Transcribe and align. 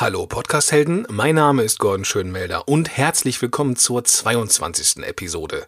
Hallo 0.00 0.26
Podcasthelden, 0.26 1.06
mein 1.10 1.34
Name 1.34 1.62
ist 1.62 1.78
Gordon 1.78 2.06
Schönmelder 2.06 2.66
und 2.66 2.88
herzlich 2.96 3.42
willkommen 3.42 3.76
zur 3.76 4.02
22. 4.02 5.04
Episode 5.04 5.66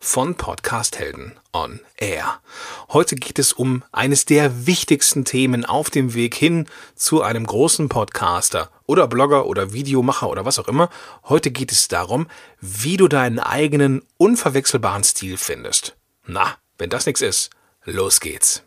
von 0.00 0.34
Podcasthelden 0.34 1.38
on 1.52 1.78
Air. 1.96 2.40
Heute 2.88 3.14
geht 3.14 3.38
es 3.38 3.52
um 3.52 3.84
eines 3.92 4.24
der 4.24 4.66
wichtigsten 4.66 5.24
Themen 5.24 5.64
auf 5.64 5.90
dem 5.90 6.14
Weg 6.14 6.34
hin 6.34 6.66
zu 6.96 7.22
einem 7.22 7.46
großen 7.46 7.88
Podcaster 7.88 8.68
oder 8.86 9.06
Blogger 9.06 9.46
oder 9.46 9.72
Videomacher 9.72 10.28
oder 10.28 10.44
was 10.44 10.58
auch 10.58 10.66
immer. 10.66 10.90
Heute 11.28 11.52
geht 11.52 11.70
es 11.70 11.86
darum, 11.86 12.26
wie 12.60 12.96
du 12.96 13.06
deinen 13.06 13.38
eigenen 13.38 14.02
unverwechselbaren 14.16 15.04
Stil 15.04 15.36
findest. 15.36 15.96
Na, 16.26 16.56
wenn 16.78 16.90
das 16.90 17.06
nichts 17.06 17.20
ist, 17.20 17.50
los 17.84 18.18
geht's. 18.18 18.64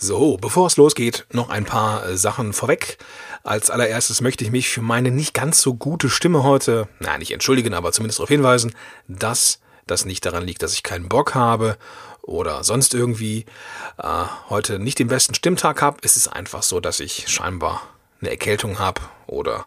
So, 0.00 0.36
bevor 0.36 0.68
es 0.68 0.76
losgeht, 0.76 1.26
noch 1.32 1.48
ein 1.50 1.64
paar 1.64 2.06
äh, 2.06 2.16
Sachen 2.16 2.52
vorweg. 2.52 2.98
Als 3.42 3.68
allererstes 3.68 4.20
möchte 4.20 4.44
ich 4.44 4.52
mich 4.52 4.68
für 4.68 4.80
meine 4.80 5.10
nicht 5.10 5.34
ganz 5.34 5.60
so 5.60 5.74
gute 5.74 6.08
Stimme 6.08 6.44
heute, 6.44 6.88
na, 7.00 7.18
nicht 7.18 7.32
entschuldigen, 7.32 7.74
aber 7.74 7.90
zumindest 7.90 8.20
darauf 8.20 8.28
hinweisen, 8.28 8.76
dass 9.08 9.58
das 9.88 10.04
nicht 10.04 10.24
daran 10.24 10.44
liegt, 10.44 10.62
dass 10.62 10.74
ich 10.74 10.84
keinen 10.84 11.08
Bock 11.08 11.34
habe 11.34 11.76
oder 12.22 12.62
sonst 12.62 12.94
irgendwie 12.94 13.44
äh, 14.00 14.24
heute 14.48 14.78
nicht 14.78 15.00
den 15.00 15.08
besten 15.08 15.34
Stimmtag 15.34 15.82
habe. 15.82 15.98
Es 16.02 16.16
ist 16.16 16.28
einfach 16.28 16.62
so, 16.62 16.78
dass 16.78 17.00
ich 17.00 17.24
scheinbar 17.26 17.82
eine 18.20 18.30
Erkältung 18.30 18.78
habe 18.78 19.00
oder 19.26 19.66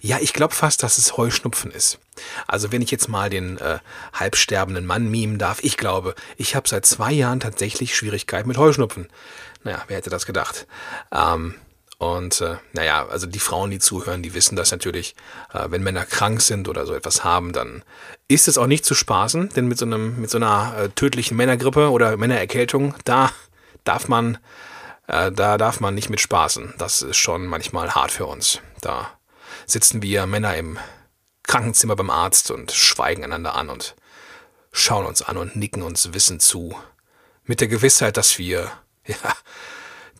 ja, 0.00 0.18
ich 0.20 0.32
glaube 0.32 0.54
fast, 0.54 0.82
dass 0.82 0.98
es 0.98 1.16
Heuschnupfen 1.16 1.70
ist. 1.70 1.98
Also 2.46 2.72
wenn 2.72 2.82
ich 2.82 2.90
jetzt 2.90 3.08
mal 3.08 3.30
den 3.30 3.58
äh, 3.58 3.78
halbsterbenden 4.12 4.86
Mann 4.86 5.10
mimen 5.10 5.38
darf, 5.38 5.62
ich 5.62 5.76
glaube, 5.76 6.14
ich 6.36 6.54
habe 6.54 6.68
seit 6.68 6.86
zwei 6.86 7.12
Jahren 7.12 7.40
tatsächlich 7.40 7.94
Schwierigkeiten 7.94 8.48
mit 8.48 8.58
Heuschnupfen. 8.58 9.08
Naja, 9.62 9.82
wer 9.88 9.96
hätte 9.96 10.10
das 10.10 10.26
gedacht? 10.26 10.66
Ähm, 11.12 11.54
und 12.00 12.40
äh, 12.40 12.56
naja, 12.72 13.06
also 13.08 13.26
die 13.26 13.38
Frauen, 13.38 13.70
die 13.70 13.78
zuhören, 13.78 14.22
die 14.22 14.32
wissen 14.32 14.56
das 14.56 14.70
natürlich. 14.70 15.14
Äh, 15.52 15.66
wenn 15.70 15.82
Männer 15.82 16.06
krank 16.06 16.40
sind 16.40 16.66
oder 16.66 16.86
so 16.86 16.94
etwas 16.94 17.24
haben, 17.24 17.52
dann 17.52 17.84
ist 18.26 18.48
es 18.48 18.56
auch 18.56 18.66
nicht 18.66 18.86
zu 18.86 18.94
spaßen, 18.94 19.50
denn 19.50 19.68
mit 19.68 19.76
so 19.76 19.84
einem, 19.84 20.18
mit 20.18 20.30
so 20.30 20.38
einer 20.38 20.74
äh, 20.78 20.88
tödlichen 20.88 21.36
Männergrippe 21.36 21.90
oder 21.90 22.16
Männererkältung, 22.16 22.94
da 23.04 23.30
darf 23.84 24.08
man, 24.08 24.38
äh, 25.08 25.30
da 25.30 25.58
darf 25.58 25.80
man 25.80 25.94
nicht 25.94 26.08
mit 26.08 26.22
spaßen. 26.22 26.72
Das 26.78 27.02
ist 27.02 27.18
schon 27.18 27.46
manchmal 27.46 27.94
hart 27.94 28.12
für 28.12 28.24
uns. 28.24 28.60
Da 28.80 29.10
sitzen 29.66 30.00
wir 30.00 30.24
Männer 30.24 30.56
im 30.56 30.78
Krankenzimmer 31.42 31.96
beim 31.96 32.08
Arzt 32.08 32.50
und 32.50 32.72
schweigen 32.72 33.24
einander 33.24 33.56
an 33.56 33.68
und 33.68 33.94
schauen 34.72 35.04
uns 35.04 35.20
an 35.20 35.36
und 35.36 35.54
nicken 35.54 35.82
uns 35.82 36.14
Wissen 36.14 36.40
zu. 36.40 36.74
Mit 37.44 37.60
der 37.60 37.68
Gewissheit, 37.68 38.16
dass 38.16 38.38
wir 38.38 38.70
ja, 39.24 39.34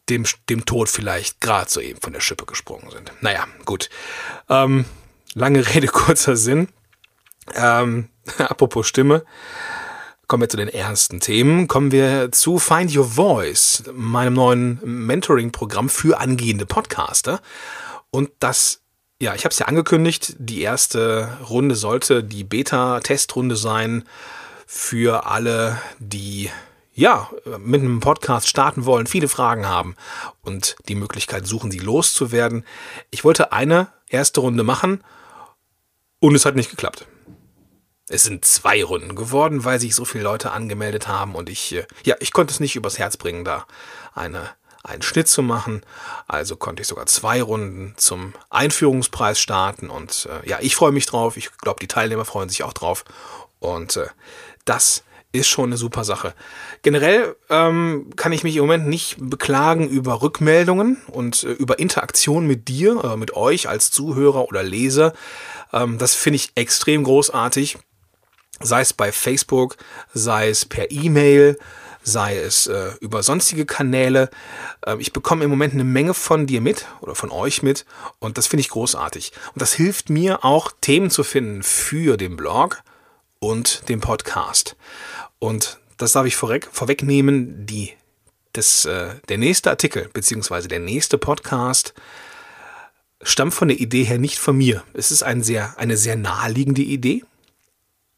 dem, 0.09 0.25
dem 0.49 0.65
Tod 0.67 0.89
vielleicht 0.89 1.41
gerade 1.41 1.71
soeben 1.71 2.01
von 2.01 2.13
der 2.13 2.21
Schippe 2.21 2.47
gesprungen 2.47 2.91
sind. 2.91 3.13
Naja, 3.21 3.47
gut. 3.65 3.89
Ähm, 4.49 4.85
lange 5.35 5.67
Rede, 5.75 5.87
kurzer 5.87 6.37
Sinn. 6.37 6.69
Ähm, 7.55 8.09
apropos 8.39 8.87
Stimme. 8.87 9.25
Kommen 10.27 10.43
wir 10.43 10.49
zu 10.49 10.59
den 10.59 10.69
ernsten 10.69 11.19
Themen. 11.19 11.67
Kommen 11.67 11.91
wir 11.91 12.31
zu 12.31 12.61
Find 12.61 12.95
Your 12.95 13.05
Voice, 13.05 13.83
meinem 13.93 14.35
neuen 14.35 14.79
Mentoring-Programm 14.85 15.89
für 15.89 16.21
angehende 16.21 16.67
Podcaster. 16.67 17.41
Und 18.11 18.31
das, 18.39 18.81
ja, 19.21 19.35
ich 19.35 19.45
habe 19.45 19.53
es 19.53 19.59
ja 19.59 19.67
angekündigt, 19.67 20.37
die 20.39 20.61
erste 20.61 21.37
Runde 21.49 21.75
sollte 21.75 22.23
die 22.23 22.45
Beta-Testrunde 22.45 23.57
sein 23.57 24.05
für 24.69 25.27
alle, 25.27 25.81
die 25.99 26.49
ja, 27.01 27.31
mit 27.59 27.81
einem 27.81 28.01
Podcast 28.01 28.47
starten 28.47 28.85
wollen, 28.85 29.07
viele 29.07 29.29
Fragen 29.29 29.67
haben 29.67 29.97
und 30.43 30.77
die 30.87 30.95
Möglichkeit 30.95 31.47
suchen, 31.47 31.71
sie 31.71 31.79
loszuwerden. 31.79 32.65
Ich 33.11 33.25
wollte 33.25 33.53
eine 33.53 33.89
erste 34.09 34.41
Runde 34.41 34.65
machen 34.65 35.03
und 36.19 36.35
es 36.35 36.45
hat 36.45 36.57
nicht 36.57 36.69
geklappt. 36.69 37.07
Es 38.09 38.25
sind 38.25 38.45
zwei 38.45 38.85
Runden 38.85 39.15
geworden, 39.15 39.65
weil 39.65 39.81
sich 39.81 39.95
so 39.95 40.05
viele 40.05 40.25
Leute 40.25 40.51
angemeldet 40.51 41.09
haben 41.09 41.37
und 41.37 41.49
ich, 41.49 41.75
äh, 41.75 41.87
ja, 42.05 42.17
ich 42.21 42.33
konnte 42.33 42.53
es 42.53 42.61
nicht 42.61 42.77
übers 42.77 42.99
Herz 42.99 43.17
bringen, 43.17 43.47
da 43.47 43.67
eine, 44.13 44.51
einen 44.83 45.01
Schnitt 45.01 45.29
zu 45.29 45.43
machen. 45.43 45.81
Also 46.29 46.57
konnte 46.57 46.83
ich 46.83 46.89
sogar 46.89 47.07
zwei 47.07 47.41
Runden 47.41 47.95
zum 47.97 48.35
Einführungspreis 48.51 49.41
starten 49.41 49.89
und 49.89 50.29
äh, 50.31 50.47
ja, 50.47 50.59
ich 50.61 50.77
freue 50.77 50.93
mich 50.93 51.07
drauf. 51.07 51.39
Ich 51.39 51.51
glaube, 51.59 51.81
die 51.81 51.89
Teilnehmer 51.89 52.27
freuen 52.27 52.51
sich 52.51 52.63
auch 52.63 52.75
drauf. 52.75 53.05
Und 53.59 53.97
äh, 53.97 54.09
das 54.67 55.05
ist 55.33 55.49
schon 55.49 55.67
eine 55.67 55.77
super 55.77 56.05
Sache. 56.05 56.35
Generell 56.83 57.37
ähm, 57.49 58.11
kann 58.17 58.33
ich 58.33 58.43
mich 58.43 58.57
im 58.57 58.63
Moment 58.63 58.89
nicht 58.89 59.17
beklagen 59.19 59.89
über 59.89 60.23
Rückmeldungen 60.23 60.97
und 61.09 61.45
äh, 61.45 61.53
über 61.53 61.79
Interaktion 61.79 62.47
mit 62.47 62.69
dir, 62.69 63.05
äh, 63.05 63.17
mit 63.17 63.35
euch 63.35 63.69
als 63.69 63.91
Zuhörer 63.91 64.49
oder 64.49 64.63
Leser. 64.63 65.13
Ähm, 65.73 65.99
das 65.99 66.15
finde 66.15 66.37
ich 66.37 66.53
extrem 66.57 67.05
großartig. 67.05 67.79
Sei 68.63 68.81
es 68.81 68.93
bei 68.93 69.13
Facebook, 69.13 69.77
sei 70.13 70.49
es 70.49 70.65
per 70.65 70.91
E-Mail, 70.91 71.59
sei 72.03 72.39
es 72.39 72.67
äh, 72.67 72.93
über 73.01 73.23
sonstige 73.23 73.67
Kanäle. 73.67 74.31
Äh, 74.85 74.97
ich 74.99 75.13
bekomme 75.13 75.45
im 75.45 75.51
Moment 75.51 75.75
eine 75.75 75.85
Menge 75.85 76.15
von 76.15 76.47
dir 76.47 76.61
mit 76.61 76.87
oder 77.01 77.15
von 77.15 77.31
euch 77.31 77.63
mit 77.63 77.87
und 78.19 78.37
das 78.37 78.47
finde 78.49 78.63
ich 78.63 78.71
großartig. 78.71 79.33
Und 79.55 79.63
das 79.63 79.75
hilft 79.75 80.11
mir 80.11 80.45
auch, 80.45 80.73
Themen 80.81 81.11
zu 81.11 81.23
finden 81.23 81.63
für 81.63 82.17
den 82.17 82.37
Blog 82.37 82.83
und 83.41 83.89
den 83.89 84.01
Podcast. 84.01 84.77
Und 85.39 85.81
das 85.97 86.13
darf 86.13 86.27
ich 86.27 86.37
vorweg, 86.37 86.69
vorwegnehmen, 86.71 87.67
die, 87.67 87.93
das, 88.53 88.85
äh, 88.85 89.17
der 89.29 89.39
nächste 89.39 89.71
Artikel 89.71 90.09
beziehungsweise 90.13 90.69
der 90.69 90.79
nächste 90.79 91.19
Podcast 91.19 91.95
stammt 93.23 93.55
von 93.55 93.69
der 93.69 93.81
Idee 93.81 94.05
her 94.05 94.19
nicht 94.19 94.39
von 94.39 94.57
mir. 94.57 94.85
Es 94.95 95.11
ist 95.11 95.23
ein 95.23 95.43
sehr, 95.43 95.75
eine 95.79 95.97
sehr 95.97 96.17
naheliegende 96.17 96.83
Idee. 96.83 97.25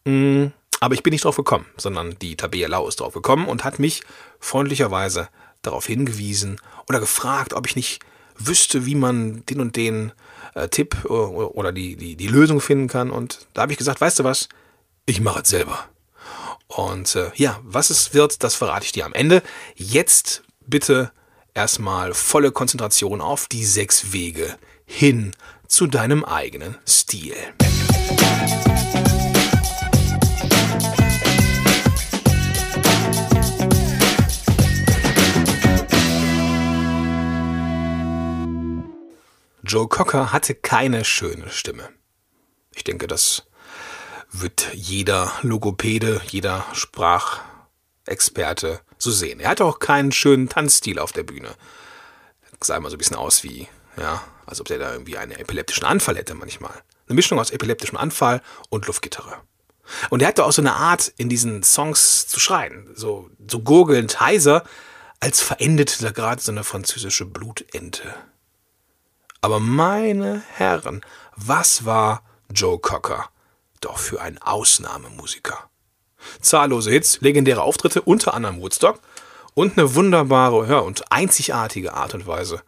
Mm, 0.04 0.46
aber 0.80 0.94
ich 0.94 1.02
bin 1.02 1.12
nicht 1.12 1.24
drauf 1.24 1.36
gekommen, 1.36 1.66
sondern 1.76 2.16
die 2.20 2.36
Tabea 2.36 2.68
Lau 2.68 2.88
ist 2.88 3.00
drauf 3.00 3.14
gekommen 3.14 3.46
und 3.46 3.64
hat 3.64 3.78
mich 3.78 4.02
freundlicherweise 4.40 5.28
darauf 5.62 5.86
hingewiesen 5.86 6.60
oder 6.88 7.00
gefragt, 7.00 7.54
ob 7.54 7.66
ich 7.66 7.76
nicht 7.76 8.00
wüsste, 8.36 8.86
wie 8.86 8.96
man 8.96 9.46
den 9.46 9.60
und 9.60 9.76
den 9.76 10.12
äh, 10.54 10.68
Tipp 10.68 10.96
äh, 11.04 11.08
oder 11.08 11.72
die, 11.72 11.96
die, 11.96 12.16
die 12.16 12.26
Lösung 12.26 12.60
finden 12.60 12.88
kann. 12.88 13.10
Und 13.10 13.46
da 13.54 13.62
habe 13.62 13.72
ich 13.72 13.78
gesagt, 13.78 14.00
weißt 14.00 14.20
du 14.20 14.24
was, 14.24 14.48
ich 15.06 15.20
mache 15.20 15.42
es 15.42 15.48
selber. 15.48 15.88
Und 16.68 17.16
äh, 17.16 17.30
ja, 17.34 17.60
was 17.62 17.90
es 17.90 18.14
wird, 18.14 18.42
das 18.42 18.54
verrate 18.54 18.86
ich 18.86 18.92
dir 18.92 19.04
am 19.04 19.12
Ende. 19.12 19.42
Jetzt 19.74 20.42
bitte 20.60 21.12
erstmal 21.54 22.14
volle 22.14 22.52
Konzentration 22.52 23.20
auf 23.20 23.46
die 23.48 23.64
sechs 23.64 24.12
Wege 24.12 24.56
hin 24.86 25.32
zu 25.66 25.86
deinem 25.86 26.24
eigenen 26.24 26.78
Stil. 26.86 27.34
Joe 39.64 39.88
Cocker 39.88 40.32
hatte 40.32 40.54
keine 40.54 41.04
schöne 41.04 41.48
Stimme. 41.50 41.88
Ich 42.74 42.84
denke, 42.84 43.06
das 43.06 43.46
wird 44.32 44.72
jeder 44.74 45.32
Logopäde, 45.42 46.20
jeder 46.26 46.66
Sprachexperte 46.72 48.80
so 48.98 49.10
sehen. 49.10 49.40
Er 49.40 49.50
hat 49.50 49.60
auch 49.60 49.78
keinen 49.78 50.12
schönen 50.12 50.48
Tanzstil 50.48 50.98
auf 50.98 51.12
der 51.12 51.22
Bühne. 51.22 51.54
Sah 52.62 52.76
immer 52.76 52.90
so 52.90 52.96
ein 52.96 52.98
bisschen 52.98 53.16
aus 53.16 53.44
wie, 53.44 53.68
ja, 53.96 54.22
als 54.46 54.60
ob 54.60 54.68
der 54.68 54.78
da 54.78 54.92
irgendwie 54.92 55.18
einen 55.18 55.32
epileptischen 55.32 55.84
Anfall 55.84 56.16
hätte 56.16 56.34
manchmal. 56.34 56.72
Eine 57.06 57.16
Mischung 57.16 57.38
aus 57.38 57.50
epileptischem 57.50 57.98
Anfall 57.98 58.40
und 58.70 58.86
Luftgitarre. 58.86 59.42
Und 60.10 60.22
er 60.22 60.28
hatte 60.28 60.44
auch 60.44 60.52
so 60.52 60.62
eine 60.62 60.74
Art, 60.74 61.12
in 61.16 61.28
diesen 61.28 61.62
Songs 61.62 62.28
zu 62.28 62.40
schreien. 62.40 62.88
So, 62.94 63.30
so 63.46 63.60
gurgelnd 63.60 64.20
heiser, 64.20 64.64
als 65.20 65.40
verendete 65.40 66.02
da 66.02 66.12
gerade 66.12 66.40
so 66.40 66.52
eine 66.52 66.64
französische 66.64 67.26
Blutente. 67.26 68.14
Aber 69.40 69.58
meine 69.58 70.42
Herren, 70.54 71.04
was 71.36 71.84
war 71.84 72.22
Joe 72.48 72.78
Cocker? 72.78 73.28
Doch 73.84 73.98
für 73.98 74.20
ein 74.20 74.40
Ausnahmemusiker. 74.40 75.70
Zahllose 76.40 76.90
Hits, 76.90 77.20
legendäre 77.20 77.62
Auftritte, 77.62 78.02
unter 78.02 78.34
anderem 78.34 78.60
Woodstock 78.60 79.00
und 79.54 79.76
eine 79.76 79.94
wunderbare 79.94 80.68
ja, 80.68 80.78
und 80.78 81.10
einzigartige 81.10 81.92
Art 81.94 82.14
und 82.14 82.26
Weise, 82.26 82.62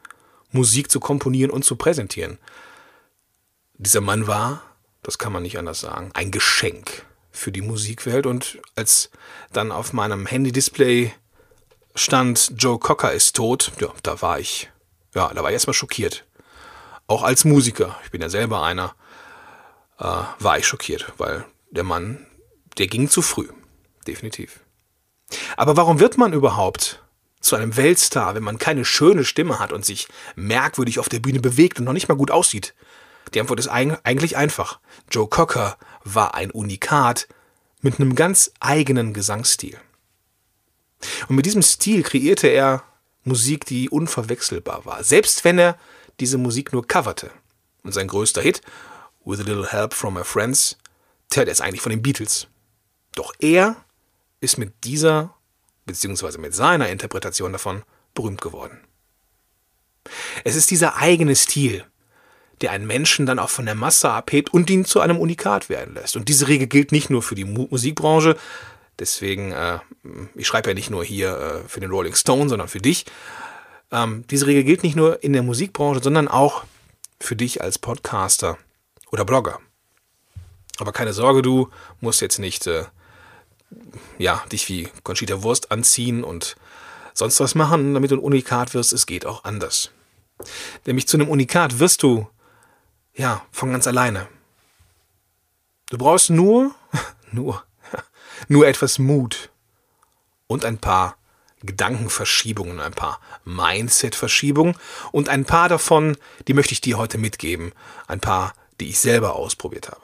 Musik 0.51 0.91
zu 0.91 1.01
komponieren 1.01 1.51
und 1.51 1.65
zu 1.65 1.77
präsentieren. 1.77 2.39
Dieser 3.75 4.01
Mann 4.01 4.27
war, 4.27 4.63
das 5.03 5.19
kann 5.19 5.33
man 5.33 5.43
nicht 5.43 5.59
anders 5.59 5.81
sagen, 5.81 6.11
ein 6.15 6.31
Geschenk 6.31 7.05
für 7.31 7.51
die 7.51 7.63
Musikwelt 7.63 8.27
und 8.27 8.59
als 8.77 9.11
dann 9.53 9.73
auf 9.73 9.93
meinem 9.93 10.27
Handy-Display 10.27 11.13
stand, 11.95 12.53
Joe 12.57 12.79
Cocker 12.79 13.13
ist 13.13 13.37
tot, 13.37 13.73
ja, 13.81 13.89
da 14.03 14.21
war 14.23 14.39
ich, 14.39 14.71
ja, 15.15 15.33
da 15.33 15.43
war 15.43 15.51
ich 15.51 15.55
erstmal 15.55 15.75
schockiert. 15.75 16.25
Auch 17.07 17.23
als 17.23 17.45
Musiker, 17.45 17.99
ich 18.05 18.11
bin 18.11 18.23
ja 18.23 18.29
selber 18.29 18.63
einer, 18.63 18.95
äh, 19.99 20.05
war 20.39 20.59
ich 20.59 20.67
schockiert, 20.67 21.13
weil 21.19 21.45
der 21.71 21.85
Mann, 21.85 22.27
der 22.79 22.87
ging 22.87 23.09
zu 23.09 23.23
früh. 23.23 23.49
Definitiv. 24.07 24.61
Aber 25.57 25.77
warum 25.77 26.01
wird 26.01 26.19
man 26.19 26.33
überhaupt 26.33 27.03
zu 27.41 27.57
einem 27.57 27.77
Weltstar, 27.77 28.35
wenn 28.35 28.43
man 28.43 28.59
keine 28.59 28.85
schöne 28.85 29.25
Stimme 29.25 29.59
hat 29.59 29.73
und 29.73 29.85
sich 29.85 30.09
merkwürdig 30.35 30.99
auf 30.99 31.09
der 31.09 31.21
Bühne 31.21 31.41
bewegt 31.41 31.79
und 31.79 31.85
noch 31.85 31.93
nicht 31.93 32.09
mal 32.09 32.17
gut 32.17 32.31
aussieht? 32.31 32.75
Die 33.33 33.41
Antwort 33.41 33.59
ist 33.59 33.69
eigentlich 33.69 34.37
einfach. 34.37 34.81
Joe 35.11 35.29
Cocker 35.29 35.77
war 36.05 36.35
ein 36.35 36.51
Unikat 36.51 37.27
mit 37.81 37.99
einem 37.99 38.15
ganz 38.15 38.53
eigenen 38.61 39.13
Gesangsstil. 39.13 39.79
Und 41.29 41.37
mit 41.37 41.47
diesem 41.47 41.63
Stil 41.63 42.03
kreierte 42.03 42.49
er 42.49 42.83
Musik, 43.25 43.67
die 43.67 43.89
unverwechselbar 43.89 44.85
war, 44.85 45.03
selbst 45.03 45.45
wenn 45.45 45.59
er 45.59 45.79
diese 46.21 46.39
Musik 46.39 46.73
nur 46.73 46.87
coverte. 46.87 47.31
Und 47.83 47.93
sein 47.93 48.09
größter 48.09 48.41
Hit, 48.41 48.61
With 49.25 49.41
a 49.41 49.43
Little 49.43 49.71
Help 49.71 49.95
from 49.95 50.15
My 50.15 50.25
Friends, 50.25 50.77
der 51.35 51.49
ist 51.49 51.61
eigentlich 51.61 51.81
von 51.81 51.91
den 51.91 52.03
Beatles. 52.03 52.47
Doch 53.15 53.33
er 53.39 53.77
ist 54.41 54.59
mit 54.59 54.85
dieser, 54.85 55.35
beziehungsweise 55.87 56.39
mit 56.39 56.55
seiner 56.55 56.89
Interpretation 56.89 57.53
davon 57.53 57.83
berühmt 58.15 58.41
geworden. 58.41 58.81
Es 60.45 60.57
ist 60.57 60.71
dieser 60.71 60.97
eigene 60.97 61.35
Stil, 61.35 61.85
der 62.61 62.73
einen 62.73 62.87
Menschen 62.87 63.27
dann 63.27 63.39
auch 63.39 63.51
von 63.51 63.65
der 63.67 63.75
Masse 63.75 64.11
abhebt 64.11 64.53
und 64.53 64.69
ihn 64.71 64.85
zu 64.85 65.01
einem 65.01 65.19
Unikat 65.19 65.69
werden 65.69 65.95
lässt. 65.95 66.17
Und 66.17 66.29
diese 66.29 66.49
Regel 66.49 66.67
gilt 66.67 66.93
nicht 66.93 67.11
nur 67.11 67.23
für 67.23 67.35
die 67.35 67.45
Mu 67.45 67.67
Musikbranche, 67.71 68.37
deswegen, 68.99 69.53
äh, 69.53 69.79
ich 70.35 70.47
schreibe 70.47 70.71
ja 70.71 70.75
nicht 70.75 70.91
nur 70.91 71.05
hier 71.05 71.63
äh, 71.65 71.69
für 71.69 71.81
den 71.81 71.91
Rolling 71.91 72.15
Stone, 72.15 72.49
sondern 72.49 72.69
für 72.69 72.79
dich. 72.79 73.07
Ähm, 73.91 74.25
diese 74.31 74.47
Regel 74.47 74.65
gilt 74.65 74.83
nicht 74.83 74.97
nur 74.97 75.23
in 75.23 75.33
der 75.33 75.43
Musikbranche, 75.43 76.03
sondern 76.03 76.29
auch 76.29 76.65
für 77.21 77.37
dich 77.37 77.63
als 77.63 77.79
Podcaster 77.79 78.59
oder 79.15 79.25
Blogger. 79.25 79.61
Aber 80.79 80.93
keine 80.93 81.13
Sorge, 81.13 81.41
du 81.41 81.71
musst 82.01 82.21
jetzt 82.21 82.41
nicht 82.41 82.67
äh, 82.67 82.85
ja, 84.19 84.43
dich 84.51 84.69
wie 84.69 84.89
Conchita 85.05 85.45
Wurst 85.45 85.71
anziehen 85.71 86.25
und 86.25 86.57
sonst 87.15 87.39
was 87.39 87.55
machen, 87.55 87.95
damit 87.95 88.11
du 88.11 88.17
ein 88.17 88.23
Unikat 88.23 88.75
wirst. 88.75 88.93
Es 88.93 89.07
geht 89.07 89.25
auch 89.25 89.45
anders. 89.45 89.93
Nämlich 90.85 91.07
zu 91.07 91.17
einem 91.17 91.29
Unikat 91.29 91.79
wirst 91.79 92.03
du 92.03 92.29
ja 93.15 93.47
von 93.53 93.71
ganz 93.71 93.87
alleine. 93.87 94.27
Du 95.91 95.97
brauchst 95.97 96.31
nur, 96.31 96.75
nur, 97.31 97.63
nur 98.49 98.67
etwas 98.67 98.99
Mut 98.99 99.51
und 100.49 100.65
ein 100.65 100.79
paar 100.79 101.17
Gedankenverschiebungen, 101.63 102.81
ein 102.81 102.95
paar 102.95 103.21
Mindset-Verschiebungen 103.45 104.75
und 105.13 105.29
ein 105.29 105.45
paar 105.45 105.69
davon, 105.69 106.17
die 106.49 106.53
möchte 106.53 106.73
ich 106.73 106.81
dir 106.81 106.99
heute 106.99 107.17
mitgeben. 107.17 107.73
Ein 108.09 108.21
paar, 108.21 108.55
die 108.81 108.91
ich 108.91 108.99
selber 108.99 109.37
ausprobiert 109.37 109.89
habe. 109.89 110.03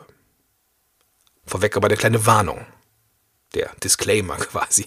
Vorweg 1.45 1.77
aber 1.77 1.89
der 1.89 1.99
kleine 1.99 2.27
Warnung. 2.27 2.67
Der 3.55 3.71
Disclaimer 3.83 4.37
quasi. 4.39 4.87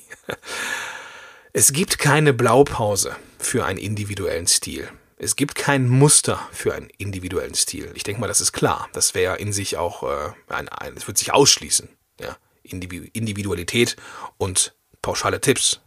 Es 1.52 1.74
gibt 1.74 2.00
keine 2.00 2.34
Blaupause 2.34 3.16
für 3.38 3.66
einen 3.66 3.78
individuellen 3.78 4.48
Stil. 4.48 4.90
Es 5.18 5.36
gibt 5.36 5.56
kein 5.56 5.88
Muster 5.88 6.40
für 6.52 6.74
einen 6.74 6.90
individuellen 6.98 7.54
Stil. 7.54 7.92
Ich 7.96 8.04
denke 8.04 8.20
mal, 8.20 8.28
das 8.28 8.42
ist 8.42 8.52
klar. 8.54 8.90
Das 8.94 9.14
wäre 9.14 9.38
in 9.38 9.54
sich 9.54 9.78
auch 9.78 10.04
äh, 10.04 10.32
ein, 10.48 10.68
ein, 10.70 10.98
es 10.98 11.08
wird 11.08 11.18
sich 11.18 11.34
ausschließen. 11.34 11.90
Ja? 12.20 12.38
Individualität 12.64 13.96
und 14.38 14.74
pauschale 15.02 15.40
Tipps. 15.42 15.82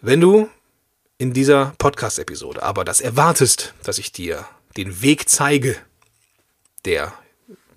Wenn 0.00 0.20
du 0.20 0.48
in 1.18 1.32
dieser 1.32 1.74
Podcast-Episode 1.78 2.62
aber 2.62 2.84
das 2.84 3.00
erwartest, 3.00 3.74
dass 3.82 3.98
ich 3.98 4.12
dir 4.12 4.46
den 4.76 5.02
Weg 5.02 5.28
zeige, 5.28 5.76
der 6.84 7.12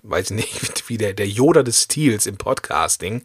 weiß 0.02 0.30
ich 0.30 0.36
nicht, 0.36 0.88
wie 0.88 0.98
der, 0.98 1.12
der 1.12 1.28
Yoda 1.28 1.62
des 1.62 1.82
Stils 1.82 2.26
im 2.26 2.36
Podcasting, 2.36 3.24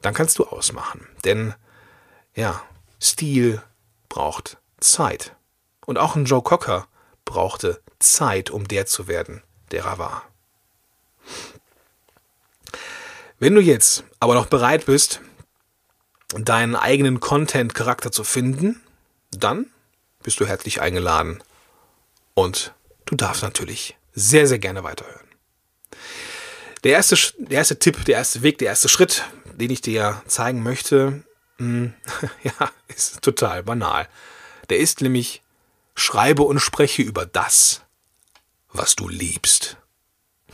dann 0.00 0.14
kannst 0.14 0.38
du 0.38 0.44
ausmachen. 0.44 1.06
Denn 1.24 1.54
ja, 2.34 2.62
Stil 3.00 3.62
braucht 4.08 4.58
Zeit. 4.80 5.34
Und 5.86 5.98
auch 5.98 6.16
ein 6.16 6.24
Joe 6.24 6.42
Cocker 6.42 6.86
brauchte 7.24 7.80
Zeit, 7.98 8.50
um 8.50 8.66
der 8.68 8.86
zu 8.86 9.08
werden, 9.08 9.42
der 9.70 9.84
er 9.84 9.98
war. 9.98 10.24
Wenn 13.38 13.54
du 13.54 13.60
jetzt 13.60 14.04
aber 14.20 14.34
noch 14.34 14.46
bereit 14.46 14.86
bist, 14.86 15.20
deinen 16.28 16.76
eigenen 16.76 17.20
Content-Charakter 17.20 18.12
zu 18.12 18.24
finden, 18.24 18.80
dann 19.30 19.66
bist 20.22 20.38
du 20.40 20.46
herzlich 20.46 20.80
eingeladen 20.80 21.42
und 22.34 22.72
du 23.12 23.16
darfst 23.16 23.42
natürlich 23.42 23.96
sehr, 24.14 24.46
sehr 24.46 24.58
gerne 24.58 24.84
weiterhören. 24.84 25.28
Der 26.82 26.92
erste, 26.92 27.16
der 27.38 27.58
erste 27.58 27.78
Tipp, 27.78 28.04
der 28.06 28.16
erste 28.16 28.42
Weg, 28.42 28.58
der 28.58 28.68
erste 28.68 28.88
Schritt, 28.88 29.24
den 29.54 29.70
ich 29.70 29.82
dir 29.82 30.22
zeigen 30.26 30.62
möchte, 30.62 31.22
mh, 31.58 31.66
hm, 31.66 31.94
ja, 32.42 32.70
ist 32.88 33.20
total 33.20 33.62
banal. 33.62 34.08
Der 34.70 34.78
ist 34.78 35.02
nämlich, 35.02 35.42
schreibe 35.94 36.42
und 36.42 36.58
spreche 36.58 37.02
über 37.02 37.26
das, 37.26 37.82
was 38.72 38.96
du 38.96 39.08
liebst. 39.08 39.76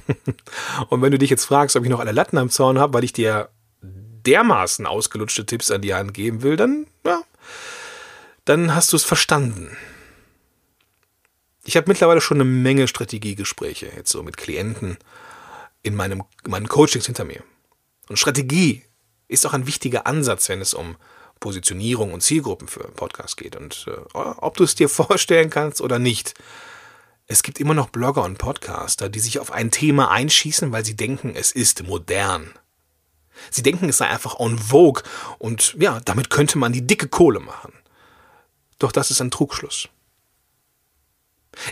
und 0.89 1.01
wenn 1.01 1.13
du 1.13 1.19
dich 1.19 1.31
jetzt 1.31 1.45
fragst, 1.45 1.77
ob 1.77 1.85
ich 1.85 1.91
noch 1.91 2.01
alle 2.01 2.13
Latten 2.13 2.39
am 2.39 2.51
Zaun 2.51 2.79
habe, 2.79 2.95
weil 2.95 3.05
ich 3.05 3.13
dir 3.13 3.51
dermaßen 3.81 4.85
ausgelutschte 4.85 5.47
Tipps 5.47 5.71
an 5.71 5.81
die 5.81 5.95
Hand 5.95 6.13
geben 6.13 6.43
will, 6.43 6.57
dann, 6.57 6.89
ja, 7.07 7.23
dann 8.45 8.75
hast 8.75 8.93
du 8.93 8.97
es 8.97 9.05
verstanden. 9.05 9.77
Ich 11.69 11.77
habe 11.77 11.91
mittlerweile 11.91 12.23
schon 12.23 12.39
eine 12.39 12.47
Menge 12.47 12.89
Strategiegespräche, 12.89 13.93
jetzt 13.95 14.11
so 14.11 14.23
mit 14.23 14.39
Klienten 14.39 14.97
in 15.83 15.95
meinem, 15.95 16.25
meinen 16.47 16.67
Coachings 16.67 17.05
hinter 17.05 17.27
mir. 17.27 17.43
Und 18.09 18.19
Strategie 18.19 18.85
ist 19.29 19.47
auch 19.47 19.53
ein 19.53 19.67
wichtiger 19.67 20.07
Ansatz, 20.07 20.49
wenn 20.49 20.63
es 20.63 20.73
um 20.73 20.97
Positionierung 21.41 22.15
und 22.15 22.23
Zielgruppen 22.23 22.69
für 22.69 22.85
Podcasts 22.93 23.37
geht. 23.37 23.55
Und 23.55 23.85
äh, 23.87 24.01
ob 24.15 24.57
du 24.57 24.65
es 24.65 24.77
dir 24.77 24.89
vorstellen 24.89 25.51
kannst 25.51 25.83
oder 25.83 25.99
nicht, 25.99 26.33
es 27.27 27.43
gibt 27.43 27.61
immer 27.61 27.75
noch 27.75 27.91
Blogger 27.91 28.25
und 28.25 28.39
Podcaster, 28.39 29.11
die 29.11 29.21
sich 29.21 29.39
auf 29.39 29.53
ein 29.53 29.71
Thema 29.71 30.11
einschießen, 30.11 30.73
weil 30.73 30.87
sie 30.87 30.97
denken, 30.97 31.35
es 31.37 31.53
ist 31.53 31.87
modern. 31.87 32.55
Sie 33.51 33.63
denken, 33.63 33.91
es 33.91 33.99
sei 33.99 34.07
einfach 34.07 34.41
en 34.41 34.57
vogue 34.57 35.03
und 35.39 35.77
ja, 35.79 36.01
damit 36.01 36.31
könnte 36.31 36.57
man 36.57 36.73
die 36.73 36.87
dicke 36.87 37.09
Kohle 37.09 37.41
machen. 37.41 37.75
Doch 38.79 38.91
das 38.91 39.11
ist 39.11 39.21
ein 39.21 39.31
Trugschluss. 39.31 39.91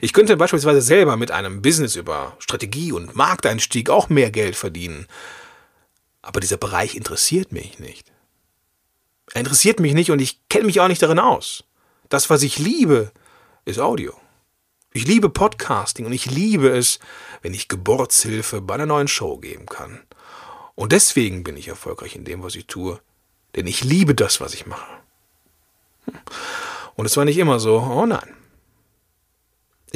Ich 0.00 0.12
könnte 0.12 0.36
beispielsweise 0.36 0.80
selber 0.80 1.16
mit 1.16 1.30
einem 1.30 1.62
Business 1.62 1.96
über 1.96 2.36
Strategie 2.38 2.92
und 2.92 3.14
Markteinstieg 3.14 3.90
auch 3.90 4.08
mehr 4.08 4.30
Geld 4.30 4.56
verdienen. 4.56 5.06
Aber 6.22 6.40
dieser 6.40 6.56
Bereich 6.56 6.94
interessiert 6.94 7.52
mich 7.52 7.78
nicht. 7.78 8.10
Er 9.32 9.40
interessiert 9.40 9.80
mich 9.80 9.94
nicht 9.94 10.10
und 10.10 10.20
ich 10.20 10.40
kenne 10.48 10.66
mich 10.66 10.80
auch 10.80 10.88
nicht 10.88 11.02
darin 11.02 11.18
aus. 11.18 11.64
Das, 12.08 12.30
was 12.30 12.42
ich 12.42 12.58
liebe, 12.58 13.12
ist 13.64 13.78
Audio. 13.78 14.14
Ich 14.92 15.06
liebe 15.06 15.28
Podcasting 15.28 16.06
und 16.06 16.12
ich 16.12 16.26
liebe 16.26 16.68
es, 16.68 17.00
wenn 17.42 17.52
ich 17.52 17.68
Geburtshilfe 17.68 18.60
bei 18.62 18.74
einer 18.74 18.86
neuen 18.86 19.08
Show 19.08 19.36
geben 19.36 19.66
kann. 19.66 20.00
Und 20.74 20.92
deswegen 20.92 21.44
bin 21.44 21.56
ich 21.56 21.68
erfolgreich 21.68 22.16
in 22.16 22.24
dem, 22.24 22.42
was 22.42 22.54
ich 22.54 22.66
tue. 22.66 23.00
Denn 23.54 23.66
ich 23.66 23.84
liebe 23.84 24.14
das, 24.14 24.40
was 24.40 24.54
ich 24.54 24.66
mache. 24.66 24.90
Und 26.94 27.06
es 27.06 27.16
war 27.16 27.24
nicht 27.24 27.38
immer 27.38 27.58
so, 27.60 27.78
oh 27.80 28.06
nein. 28.06 28.34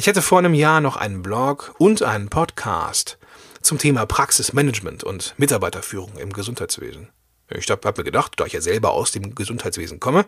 Ich 0.01 0.07
hatte 0.07 0.23
vor 0.23 0.39
einem 0.39 0.55
Jahr 0.55 0.81
noch 0.81 0.95
einen 0.95 1.21
Blog 1.21 1.75
und 1.77 2.01
einen 2.01 2.27
Podcast 2.27 3.19
zum 3.61 3.77
Thema 3.77 4.07
Praxismanagement 4.07 5.03
und 5.03 5.35
Mitarbeiterführung 5.37 6.17
im 6.17 6.33
Gesundheitswesen. 6.33 7.09
Ich 7.49 7.69
habe 7.69 7.93
mir 7.95 8.03
gedacht, 8.03 8.33
da 8.37 8.47
ich 8.47 8.53
ja 8.53 8.61
selber 8.61 8.93
aus 8.93 9.11
dem 9.11 9.35
Gesundheitswesen 9.35 9.99
komme, 9.99 10.25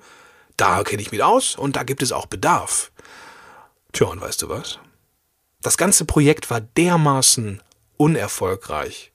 da 0.57 0.83
kenne 0.83 1.01
ich 1.01 1.11
mich 1.11 1.23
aus 1.23 1.55
und 1.55 1.75
da 1.75 1.81
gibt 1.81 2.03
es 2.03 2.11
auch 2.11 2.27
Bedarf. 2.27 2.91
Tja, 3.93 4.05
und 4.05 4.21
weißt 4.21 4.43
du 4.43 4.49
was? 4.49 4.77
Das 5.63 5.75
ganze 5.75 6.05
Projekt 6.05 6.51
war 6.51 6.61
dermaßen 6.61 7.63
unerfolgreich, 7.97 9.11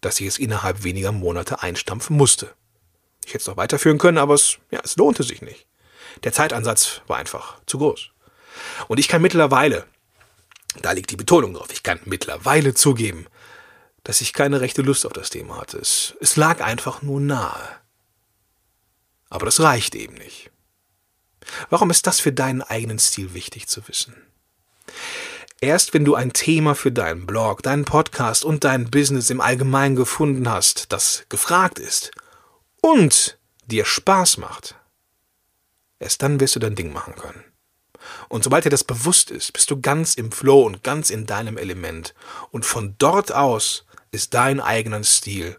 dass 0.00 0.18
ich 0.18 0.26
es 0.26 0.38
innerhalb 0.40 0.82
weniger 0.82 1.12
Monate 1.12 1.62
einstampfen 1.62 2.16
musste. 2.16 2.52
Ich 3.24 3.32
hätte 3.32 3.42
es 3.42 3.46
noch 3.46 3.56
weiterführen 3.56 3.98
können, 3.98 4.18
aber 4.18 4.34
es, 4.34 4.58
ja, 4.72 4.80
es 4.82 4.96
lohnte 4.96 5.22
sich 5.22 5.40
nicht. 5.40 5.68
Der 6.24 6.32
Zeitansatz 6.32 7.02
war 7.06 7.18
einfach 7.18 7.60
zu 7.66 7.78
groß. 7.78 8.10
Und 8.88 8.98
ich 8.98 9.08
kann 9.08 9.22
mittlerweile, 9.22 9.86
da 10.82 10.92
liegt 10.92 11.10
die 11.10 11.16
Betonung 11.16 11.54
drauf, 11.54 11.68
ich 11.72 11.82
kann 11.82 12.00
mittlerweile 12.04 12.74
zugeben, 12.74 13.26
dass 14.04 14.20
ich 14.20 14.32
keine 14.32 14.60
rechte 14.60 14.82
Lust 14.82 15.04
auf 15.06 15.12
das 15.12 15.30
Thema 15.30 15.60
hatte. 15.60 15.78
Es, 15.78 16.14
es 16.20 16.36
lag 16.36 16.62
einfach 16.62 17.02
nur 17.02 17.20
nahe. 17.20 17.68
Aber 19.28 19.46
das 19.46 19.60
reicht 19.60 19.94
eben 19.94 20.14
nicht. 20.14 20.50
Warum 21.70 21.90
ist 21.90 22.06
das 22.06 22.20
für 22.20 22.32
deinen 22.32 22.62
eigenen 22.62 22.98
Stil 22.98 23.34
wichtig 23.34 23.68
zu 23.68 23.86
wissen? 23.88 24.14
Erst 25.60 25.92
wenn 25.92 26.04
du 26.04 26.14
ein 26.14 26.32
Thema 26.32 26.74
für 26.74 26.92
deinen 26.92 27.26
Blog, 27.26 27.62
deinen 27.62 27.84
Podcast 27.84 28.44
und 28.44 28.64
dein 28.64 28.90
Business 28.90 29.28
im 29.28 29.40
Allgemeinen 29.40 29.96
gefunden 29.96 30.48
hast, 30.48 30.92
das 30.92 31.24
gefragt 31.28 31.78
ist 31.78 32.12
und 32.80 33.38
dir 33.66 33.84
Spaß 33.84 34.36
macht, 34.36 34.76
erst 35.98 36.22
dann 36.22 36.38
wirst 36.38 36.54
du 36.54 36.60
dein 36.60 36.76
Ding 36.76 36.92
machen 36.92 37.16
können. 37.16 37.44
Und 38.28 38.44
sobald 38.44 38.64
dir 38.64 38.70
das 38.70 38.84
bewusst 38.84 39.30
ist, 39.30 39.52
bist 39.52 39.70
du 39.70 39.80
ganz 39.80 40.14
im 40.14 40.32
Flow 40.32 40.62
und 40.62 40.82
ganz 40.82 41.10
in 41.10 41.26
deinem 41.26 41.56
Element. 41.56 42.14
Und 42.50 42.66
von 42.66 42.94
dort 42.98 43.32
aus 43.32 43.84
ist 44.10 44.34
dein 44.34 44.60
eigener 44.60 45.02
Stil 45.04 45.56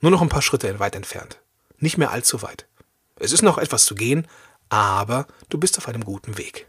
nur 0.00 0.10
noch 0.10 0.20
ein 0.20 0.28
paar 0.28 0.42
Schritte 0.42 0.78
weit 0.80 0.96
entfernt. 0.96 1.40
Nicht 1.78 1.96
mehr 1.96 2.10
allzu 2.10 2.42
weit. 2.42 2.66
Es 3.16 3.32
ist 3.32 3.42
noch 3.42 3.56
etwas 3.56 3.84
zu 3.84 3.94
gehen, 3.94 4.26
aber 4.68 5.26
du 5.48 5.58
bist 5.58 5.78
auf 5.78 5.88
einem 5.88 6.04
guten 6.04 6.36
Weg. 6.38 6.66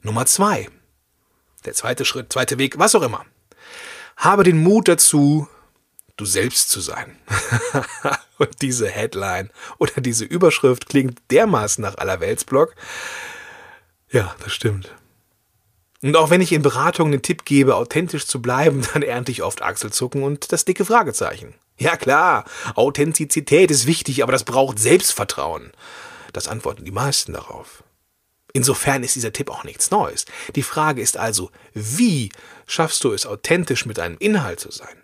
Nummer 0.00 0.24
zwei. 0.26 0.68
Der 1.64 1.74
zweite 1.74 2.04
Schritt, 2.04 2.32
zweite 2.32 2.56
Weg, 2.56 2.78
was 2.78 2.94
auch 2.94 3.02
immer. 3.02 3.26
Habe 4.16 4.44
den 4.44 4.62
Mut 4.62 4.86
dazu, 4.86 5.48
du 6.16 6.24
selbst 6.24 6.70
zu 6.70 6.80
sein. 6.80 7.18
Und 8.38 8.62
diese 8.62 8.88
Headline 8.88 9.50
oder 9.78 10.00
diese 10.00 10.24
Überschrift 10.24 10.88
klingt 10.88 11.20
dermaßen 11.30 11.82
nach 11.82 11.98
Allerweltsblog. 11.98 12.74
Ja, 14.10 14.34
das 14.42 14.52
stimmt. 14.52 14.94
Und 16.00 16.16
auch 16.16 16.30
wenn 16.30 16.40
ich 16.40 16.52
in 16.52 16.62
Beratungen 16.62 17.12
den 17.12 17.22
Tipp 17.22 17.44
gebe, 17.44 17.76
authentisch 17.76 18.26
zu 18.26 18.40
bleiben, 18.40 18.86
dann 18.92 19.02
ernte 19.02 19.32
ich 19.32 19.42
oft 19.42 19.62
Achselzucken 19.62 20.22
und 20.22 20.52
das 20.52 20.64
dicke 20.64 20.84
Fragezeichen. 20.84 21.54
Ja 21.76 21.96
klar, 21.96 22.44
Authentizität 22.74 23.70
ist 23.70 23.86
wichtig, 23.86 24.22
aber 24.22 24.32
das 24.32 24.44
braucht 24.44 24.78
Selbstvertrauen. 24.78 25.72
Das 26.32 26.48
antworten 26.48 26.84
die 26.84 26.90
meisten 26.90 27.32
darauf. 27.32 27.84
Insofern 28.52 29.04
ist 29.04 29.14
dieser 29.14 29.32
Tipp 29.32 29.50
auch 29.50 29.64
nichts 29.64 29.90
Neues. 29.90 30.24
Die 30.56 30.62
Frage 30.62 31.02
ist 31.02 31.16
also, 31.16 31.50
wie 31.74 32.30
schaffst 32.66 33.04
du 33.04 33.12
es, 33.12 33.26
authentisch 33.26 33.86
mit 33.86 33.98
deinem 33.98 34.16
Inhalt 34.18 34.58
zu 34.58 34.70
sein? 34.70 35.02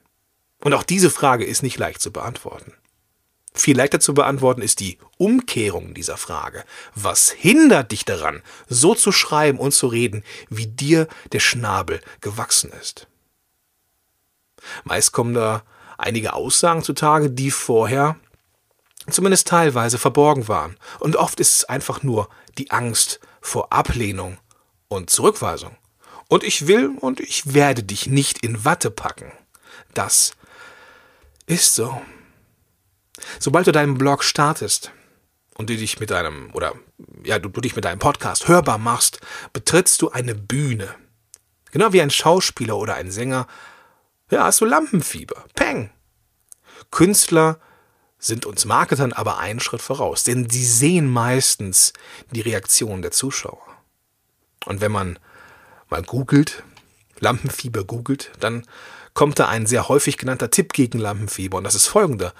Und 0.63 0.73
auch 0.73 0.83
diese 0.83 1.11
Frage 1.11 1.45
ist 1.45 1.63
nicht 1.63 1.79
leicht 1.79 2.01
zu 2.01 2.11
beantworten. 2.11 2.73
Viel 3.57 3.77
leichter 3.77 4.01
zu 4.01 4.15
beantworten 4.15 4.63
ist 4.63 4.81
die 4.81 4.99
Umkehrung 5.17 5.95
dieser 5.95 6.17
Frage. 6.17 6.65
Was 6.97 7.31
hindert 7.31 7.93
dich 7.93 8.05
daran, 8.05 8.43
so 8.69 8.97
zu 8.97 9.13
schreiben 9.13 9.59
und 9.59 9.73
zu 9.73 9.87
reden, 9.87 10.25
wie 10.49 10.67
dir 10.67 11.07
der 11.33 11.39
Schnabel 11.39 12.01
gewachsen 12.21 12.73
ist? 12.73 13.07
Meist 14.83 15.13
kommen 15.13 15.35
da 15.35 15.63
einige 15.99 16.33
Aussagen 16.33 16.83
zutage, 16.83 17.31
die 17.31 17.53
vorher 17.53 18.17
zumindest 19.09 19.47
teilweise 19.47 19.99
verborgen 19.99 20.49
waren. 20.49 20.77
Und 20.99 21.17
oft 21.17 21.39
ist 21.39 21.55
es 21.55 21.65
einfach 21.65 22.03
nur 22.03 22.29
die 22.59 22.73
Angst 22.73 23.21
vor 23.41 23.73
Ablehnung 23.73 24.39
und 24.89 25.11
Zurückweisung. 25.11 25.77
Und 26.29 26.43
ich 26.43 26.67
will 26.67 26.97
und 27.01 27.21
ich 27.21 27.55
werde 27.55 27.85
dich 27.85 28.07
nicht 28.07 28.39
in 28.39 28.65
Watte 28.65 28.91
packen. 28.91 29.31
Das 29.93 30.33
ist 31.47 31.75
so. 31.75 32.01
Sobald 33.39 33.67
du 33.67 33.73
deinen 33.73 33.99
Blog 33.99 34.25
startest 34.25 34.93
und 35.57 35.71
du 35.71 35.77
dich 35.77 36.01
mit 36.01 36.11
deinem 36.11 36.51
oder 36.53 36.75
ja, 37.25 37.39
du, 37.39 37.49
du 37.49 37.61
dich 37.61 37.77
mit 37.77 37.85
deinem 37.85 37.99
Podcast 37.99 38.49
hörbar 38.49 38.79
machst, 38.79 39.21
betrittst 39.53 40.03
du 40.03 40.11
eine 40.11 40.35
Bühne. 40.35 40.95
Genau 41.73 41.93
wie 41.93 42.03
ein 42.03 42.11
Schauspieler 42.11 42.77
oder 42.77 42.95
ein 42.95 43.11
Sänger. 43.11 43.47
Ja, 44.31 44.45
hast 44.45 44.61
du 44.61 44.65
Lampenfieber. 44.65 45.45
Peng. 45.55 45.91
Künstler 46.91 47.59
sind 48.19 48.47
uns 48.47 48.65
Marketern 48.65 49.13
aber 49.13 49.39
einen 49.39 49.61
Schritt 49.61 49.83
voraus, 49.83 50.25
denn 50.25 50.49
sie 50.49 50.65
sehen 50.65 51.11
meistens 51.11 51.93
die 52.31 52.41
Reaktion 52.41 53.03
der 53.03 53.11
Zuschauer. 53.11 53.61
Und 54.65 54.81
wenn 54.81 54.93
man 54.93 55.19
mal 55.91 56.03
googelt, 56.03 56.63
Lampenfieber 57.21 57.85
googelt, 57.85 58.33
dann 58.41 58.67
kommt 59.13 59.39
da 59.39 59.49
ein 59.49 59.67
sehr 59.67 59.89
häufig 59.89 60.17
genannter 60.17 60.51
Tipp 60.51 60.73
gegen 60.73 60.99
Lampenfieber 60.99 61.59
und 61.59 61.65
das 61.65 61.75
ist 61.75 61.87
folgender. 61.87 62.35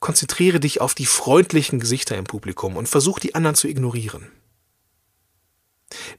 Konzentriere 0.00 0.60
dich 0.60 0.80
auf 0.80 0.94
die 0.94 1.06
freundlichen 1.06 1.80
Gesichter 1.80 2.16
im 2.16 2.24
Publikum 2.24 2.76
und 2.76 2.88
versuch 2.88 3.18
die 3.18 3.34
anderen 3.34 3.56
zu 3.56 3.68
ignorieren. 3.68 4.30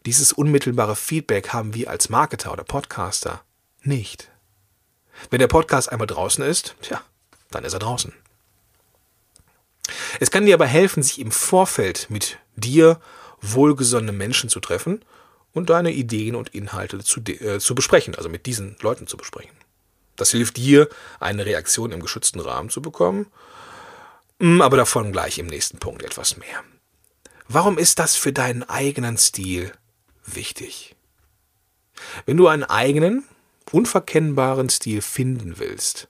Dieses 0.06 0.34
unmittelbare 0.34 0.96
Feedback 0.96 1.50
haben 1.50 1.74
wir 1.74 1.90
als 1.90 2.10
Marketer 2.10 2.52
oder 2.54 2.64
Podcaster 2.64 3.42
nicht. 3.84 4.30
Wenn 5.30 5.40
der 5.40 5.48
Podcast 5.48 5.92
einmal 5.92 6.08
draußen 6.08 6.44
ist, 6.44 6.76
tja, 6.82 7.02
dann 7.52 7.64
ist 7.64 7.74
er 7.74 7.80
draußen. 7.80 8.14
Es 10.20 10.32
kann 10.32 10.46
dir 10.46 10.56
aber 10.56 10.66
helfen, 10.66 11.04
sich 11.04 11.20
im 11.20 11.32
Vorfeld 11.32 12.08
mit 12.10 12.38
dir 12.56 13.00
wohlgesonnene 13.42 14.12
Menschen 14.12 14.50
zu 14.50 14.60
treffen 14.60 15.04
und 15.54 15.70
deine 15.70 15.92
Ideen 15.92 16.36
und 16.36 16.50
Inhalte 16.50 17.00
zu, 17.00 17.22
äh, 17.22 17.60
zu 17.60 17.76
besprechen, 17.76 18.16
also 18.16 18.30
mit 18.30 18.46
diesen 18.46 18.76
Leuten 18.82 19.08
zu 19.08 19.18
besprechen. 19.18 19.56
Das 20.16 20.32
hilft 20.32 20.58
dir, 20.58 20.90
eine 21.20 21.46
Reaktion 21.46 21.92
im 21.92 22.02
geschützten 22.02 22.40
Rahmen 22.40 22.70
zu 22.70 22.82
bekommen, 22.82 23.28
aber 24.40 24.78
davon 24.78 25.12
gleich 25.12 25.40
im 25.40 25.48
nächsten 25.48 25.80
Punkt 25.80 26.04
etwas 26.04 26.38
mehr. 26.38 26.64
Warum 27.48 27.78
ist 27.78 28.00
das 28.00 28.16
für 28.16 28.34
deinen 28.34 28.64
eigenen 28.64 29.18
Stil 29.18 29.72
wichtig? 30.26 30.96
Wenn 32.26 32.38
du 32.38 32.48
einen 32.48 32.64
eigenen, 32.64 33.24
unverkennbaren 33.72 34.70
Stil 34.70 35.02
finden 35.02 35.58
willst, 35.58 36.08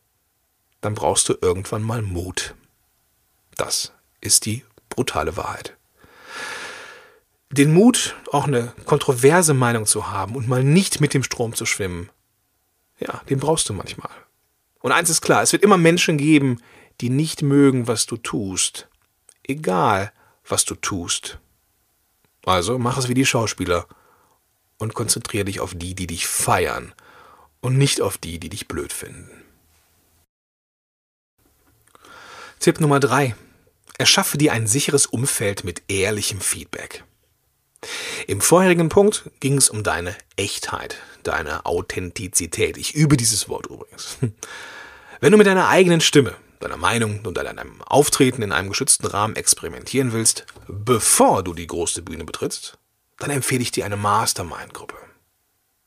dann 0.81 0.93
brauchst 0.93 1.29
du 1.29 1.35
irgendwann 1.41 1.83
mal 1.83 2.01
Mut. 2.01 2.55
Das 3.55 3.93
ist 4.21 4.45
die 4.45 4.63
brutale 4.89 5.37
Wahrheit. 5.37 5.75
Den 7.49 7.73
Mut, 7.73 8.15
auch 8.31 8.45
eine 8.45 8.73
kontroverse 8.85 9.53
Meinung 9.53 9.85
zu 9.85 10.11
haben 10.11 10.35
und 10.35 10.47
mal 10.47 10.63
nicht 10.63 10.99
mit 10.99 11.13
dem 11.13 11.23
Strom 11.23 11.55
zu 11.55 11.65
schwimmen, 11.65 12.09
ja, 12.99 13.21
den 13.29 13.39
brauchst 13.39 13.69
du 13.69 13.73
manchmal. 13.73 14.11
Und 14.79 14.91
eins 14.91 15.09
ist 15.09 15.21
klar, 15.21 15.43
es 15.43 15.53
wird 15.53 15.63
immer 15.63 15.77
Menschen 15.77 16.17
geben, 16.17 16.61
die 17.01 17.09
nicht 17.09 17.41
mögen, 17.41 17.87
was 17.87 18.05
du 18.05 18.17
tust. 18.17 18.87
Egal, 19.43 20.11
was 20.45 20.65
du 20.65 20.75
tust. 20.75 21.39
Also 22.45 22.79
mach 22.79 22.97
es 22.97 23.07
wie 23.07 23.13
die 23.13 23.25
Schauspieler 23.25 23.87
und 24.77 24.93
konzentriere 24.93 25.45
dich 25.45 25.59
auf 25.59 25.73
die, 25.75 25.95
die 25.95 26.07
dich 26.07 26.27
feiern 26.27 26.93
und 27.61 27.77
nicht 27.77 28.01
auf 28.01 28.17
die, 28.17 28.39
die 28.39 28.49
dich 28.49 28.67
blöd 28.67 28.93
finden. 28.93 29.43
Tipp 32.59 32.79
Nummer 32.79 32.99
drei: 32.99 33.35
Erschaffe 33.97 34.37
dir 34.37 34.53
ein 34.53 34.67
sicheres 34.67 35.05
Umfeld 35.05 35.63
mit 35.63 35.83
ehrlichem 35.87 36.39
Feedback. 36.39 37.03
Im 38.25 38.41
vorherigen 38.41 38.89
Punkt 38.89 39.29
ging 39.39 39.57
es 39.57 39.69
um 39.69 39.83
deine 39.83 40.15
Echtheit, 40.35 40.97
deine 41.23 41.65
Authentizität. 41.65 42.77
Ich 42.77 42.95
übe 42.95 43.17
dieses 43.17 43.49
Wort 43.49 43.67
übrigens. 43.67 44.17
Wenn 45.19 45.31
du 45.31 45.37
mit 45.37 45.47
deiner 45.47 45.67
eigenen 45.67 46.01
Stimme, 46.01 46.35
deiner 46.59 46.77
Meinung 46.77 47.21
und 47.25 47.37
deinem 47.37 47.81
Auftreten 47.83 48.41
in 48.41 48.51
einem 48.51 48.69
geschützten 48.69 49.07
Rahmen 49.07 49.35
experimentieren 49.35 50.13
willst, 50.13 50.45
bevor 50.67 51.43
du 51.43 51.53
die 51.53 51.67
große 51.67 52.01
Bühne 52.01 52.25
betrittst, 52.25 52.77
dann 53.19 53.29
empfehle 53.29 53.61
ich 53.61 53.71
dir 53.71 53.85
eine 53.85 53.97
Mastermind-Gruppe. 53.97 54.95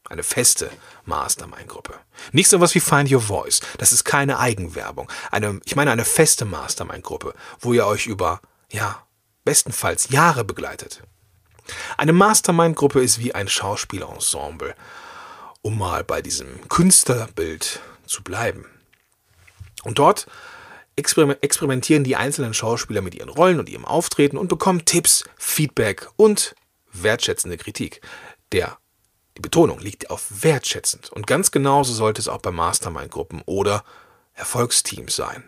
Eine 0.08 0.22
feste 0.24 0.70
Mastermind-Gruppe. 1.04 1.94
Nicht 2.32 2.48
so 2.48 2.60
was 2.60 2.74
wie 2.74 2.80
Find 2.80 3.12
Your 3.12 3.20
Voice. 3.20 3.60
Das 3.78 3.92
ist 3.92 4.04
keine 4.04 4.40
Eigenwerbung. 4.40 5.10
Eine, 5.30 5.60
ich 5.64 5.76
meine 5.76 5.92
eine 5.92 6.04
feste 6.04 6.44
Mastermind-Gruppe, 6.44 7.34
wo 7.60 7.72
ihr 7.72 7.86
euch 7.86 8.06
über, 8.06 8.40
ja, 8.72 9.06
bestenfalls 9.44 10.08
Jahre 10.10 10.44
begleitet. 10.44 11.02
Eine 11.96 12.12
Mastermind-Gruppe 12.12 13.02
ist 13.02 13.20
wie 13.20 13.34
ein 13.34 13.48
Schauspielerensemble, 13.48 14.74
um 15.62 15.78
mal 15.78 16.02
bei 16.02 16.22
diesem 16.22 16.68
Künstlerbild 16.68 17.80
zu 18.06 18.22
bleiben. 18.24 18.66
Und 19.84 19.98
dort 19.98 20.26
experimentieren 21.00 22.04
die 22.04 22.16
einzelnen 22.16 22.54
Schauspieler 22.54 23.00
mit 23.00 23.14
ihren 23.14 23.28
Rollen 23.28 23.58
und 23.58 23.68
ihrem 23.68 23.84
Auftreten 23.84 24.36
und 24.36 24.48
bekommen 24.48 24.84
Tipps, 24.84 25.24
Feedback 25.36 26.08
und 26.16 26.54
wertschätzende 26.92 27.56
Kritik. 27.56 28.00
Der 28.52 28.78
die 29.36 29.42
Betonung 29.42 29.78
liegt 29.78 30.10
auf 30.10 30.42
wertschätzend 30.42 31.10
und 31.10 31.26
ganz 31.26 31.50
genauso 31.50 31.94
sollte 31.94 32.20
es 32.20 32.28
auch 32.28 32.42
bei 32.42 32.50
Mastermind-Gruppen 32.50 33.42
oder 33.46 33.84
Erfolgsteams 34.34 35.16
sein. 35.16 35.44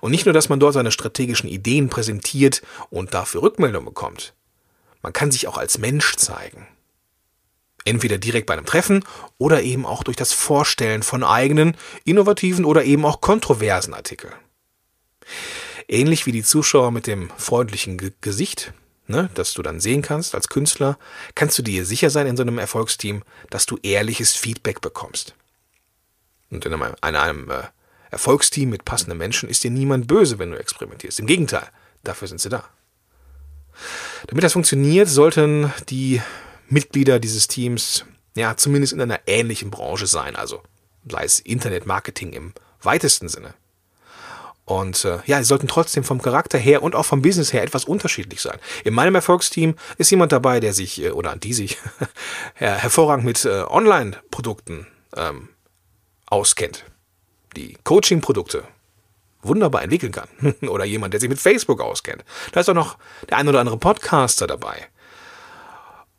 Und 0.00 0.10
nicht 0.10 0.24
nur, 0.24 0.32
dass 0.32 0.48
man 0.48 0.60
dort 0.60 0.74
seine 0.74 0.90
strategischen 0.90 1.48
Ideen 1.48 1.88
präsentiert 1.88 2.62
und 2.88 3.14
dafür 3.14 3.42
Rückmeldung 3.42 3.84
bekommt. 3.84 4.34
Man 5.02 5.12
kann 5.12 5.30
sich 5.30 5.46
auch 5.46 5.58
als 5.58 5.78
Mensch 5.78 6.16
zeigen. 6.16 6.66
Entweder 7.84 8.18
direkt 8.18 8.46
bei 8.46 8.54
einem 8.54 8.66
Treffen 8.66 9.04
oder 9.38 9.62
eben 9.62 9.86
auch 9.86 10.02
durch 10.02 10.16
das 10.16 10.32
Vorstellen 10.32 11.02
von 11.02 11.24
eigenen, 11.24 11.76
innovativen 12.04 12.64
oder 12.64 12.84
eben 12.84 13.04
auch 13.04 13.20
kontroversen 13.20 13.94
Artikeln. 13.94 14.34
Ähnlich 15.88 16.26
wie 16.26 16.32
die 16.32 16.44
Zuschauer 16.44 16.90
mit 16.90 17.06
dem 17.06 17.30
freundlichen 17.36 17.98
Gesicht 18.20 18.72
ne, 19.10 19.28
das 19.34 19.52
du 19.52 19.62
dann 19.62 19.80
sehen 19.80 20.00
kannst 20.00 20.34
als 20.34 20.48
Künstler, 20.48 20.98
kannst 21.34 21.58
du 21.58 21.62
dir 21.62 21.84
sicher 21.84 22.08
sein 22.08 22.26
in 22.26 22.36
so 22.36 22.42
einem 22.42 22.58
Erfolgsteam, 22.58 23.22
dass 23.50 23.66
du 23.66 23.76
ehrliches 23.82 24.34
Feedback 24.34 24.80
bekommst. 24.80 25.34
Und 26.50 26.64
in 26.64 26.72
einem, 26.72 26.94
in 27.06 27.16
einem 27.16 27.50
äh, 27.50 27.64
Erfolgsteam 28.10 28.70
mit 28.70 28.84
passenden 28.84 29.18
Menschen 29.18 29.48
ist 29.48 29.62
dir 29.62 29.70
niemand 29.70 30.06
böse, 30.06 30.38
wenn 30.38 30.50
du 30.50 30.58
experimentierst. 30.58 31.20
Im 31.20 31.26
Gegenteil, 31.26 31.68
dafür 32.02 32.28
sind 32.28 32.40
sie 32.40 32.48
da. 32.48 32.64
Damit 34.26 34.42
das 34.42 34.54
funktioniert, 34.54 35.08
sollten 35.08 35.72
die 35.88 36.20
Mitglieder 36.70 37.18
dieses 37.18 37.48
Teams 37.48 38.04
ja 38.36 38.56
zumindest 38.56 38.92
in 38.92 39.00
einer 39.00 39.20
ähnlichen 39.26 39.70
Branche 39.70 40.06
sein, 40.06 40.36
also 40.36 40.62
sei 41.08 41.24
es 41.24 41.40
Internetmarketing 41.40 42.32
im 42.32 42.52
weitesten 42.82 43.28
Sinne. 43.28 43.54
Und 44.64 45.04
äh, 45.04 45.18
ja, 45.26 45.38
sie 45.38 45.44
sollten 45.44 45.66
trotzdem 45.66 46.04
vom 46.04 46.22
Charakter 46.22 46.56
her 46.56 46.84
und 46.84 46.94
auch 46.94 47.04
vom 47.04 47.22
Business 47.22 47.52
her 47.52 47.64
etwas 47.64 47.84
unterschiedlich 47.84 48.40
sein. 48.40 48.56
In 48.84 48.94
meinem 48.94 49.16
Erfolgsteam 49.16 49.74
ist 49.98 50.10
jemand 50.10 50.30
dabei, 50.30 50.60
der 50.60 50.72
sich 50.72 51.02
äh, 51.02 51.10
oder 51.10 51.34
die 51.34 51.54
sich 51.54 51.78
hervorragend 52.54 53.24
mit 53.24 53.44
äh, 53.44 53.64
Online-Produkten 53.68 54.86
ähm, 55.16 55.48
auskennt. 56.26 56.84
Die 57.56 57.76
Coaching-Produkte 57.82 58.62
wunderbar 59.42 59.82
entwickeln 59.82 60.12
kann. 60.12 60.28
oder 60.68 60.84
jemand, 60.84 61.14
der 61.14 61.20
sich 61.20 61.28
mit 61.28 61.40
Facebook 61.40 61.80
auskennt. 61.80 62.24
Da 62.52 62.60
ist 62.60 62.68
auch 62.68 62.74
noch 62.74 62.96
der 63.28 63.38
ein 63.38 63.48
oder 63.48 63.58
andere 63.58 63.78
Podcaster 63.78 64.46
dabei. 64.46 64.86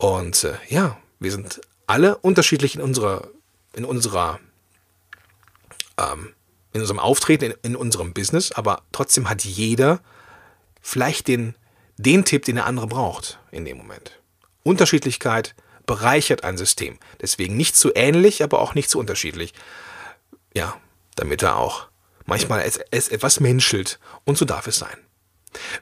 Und 0.01 0.45
äh, 0.45 0.55
ja, 0.67 0.97
wir 1.19 1.31
sind 1.31 1.61
alle 1.85 2.17
unterschiedlich 2.17 2.73
in 2.73 2.81
unserer, 2.81 3.27
in 3.73 3.85
unserer 3.85 4.39
ähm, 5.99 6.33
in 6.73 6.81
unserem 6.81 6.97
Auftreten, 6.97 7.45
in, 7.45 7.53
in 7.61 7.75
unserem 7.75 8.11
Business, 8.11 8.51
aber 8.51 8.81
trotzdem 8.91 9.29
hat 9.29 9.43
jeder 9.43 9.99
vielleicht 10.81 11.27
den, 11.27 11.53
den 11.97 12.25
Tipp, 12.25 12.45
den 12.45 12.55
der 12.55 12.65
andere 12.65 12.87
braucht 12.87 13.37
in 13.51 13.63
dem 13.63 13.77
Moment. 13.77 14.19
Unterschiedlichkeit 14.63 15.53
bereichert 15.85 16.43
ein 16.43 16.57
System. 16.57 16.97
Deswegen 17.21 17.55
nicht 17.55 17.75
zu 17.75 17.91
ähnlich, 17.93 18.43
aber 18.43 18.59
auch 18.59 18.73
nicht 18.73 18.89
zu 18.89 18.97
unterschiedlich. 18.97 19.53
Ja, 20.55 20.81
damit 21.15 21.43
er 21.43 21.57
auch 21.57 21.89
manchmal 22.25 22.61
es, 22.61 22.79
es 22.89 23.07
etwas 23.09 23.39
menschelt. 23.39 23.99
Und 24.23 24.35
so 24.35 24.45
darf 24.45 24.65
es 24.65 24.77
sein. 24.77 24.97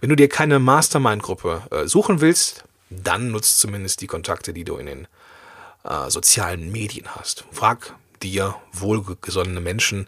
Wenn 0.02 0.10
du 0.10 0.18
dir 0.18 0.28
keine 0.28 0.60
Mastermind-Gruppe 0.60 1.68
äh, 1.72 1.88
suchen 1.88 2.20
willst, 2.20 2.66
dann 2.90 3.32
nutzt 3.32 3.60
zumindest 3.60 4.02
die 4.02 4.08
Kontakte, 4.08 4.54
die 4.54 4.64
du 4.64 4.78
in 4.78 4.86
den 4.86 5.08
äh, 5.84 6.10
sozialen 6.10 6.72
Medien 6.72 7.16
hast. 7.16 7.46
Frag 7.52 7.96
dir 8.22 8.56
wohlgesonnene 8.74 9.62
Menschen, 9.62 10.08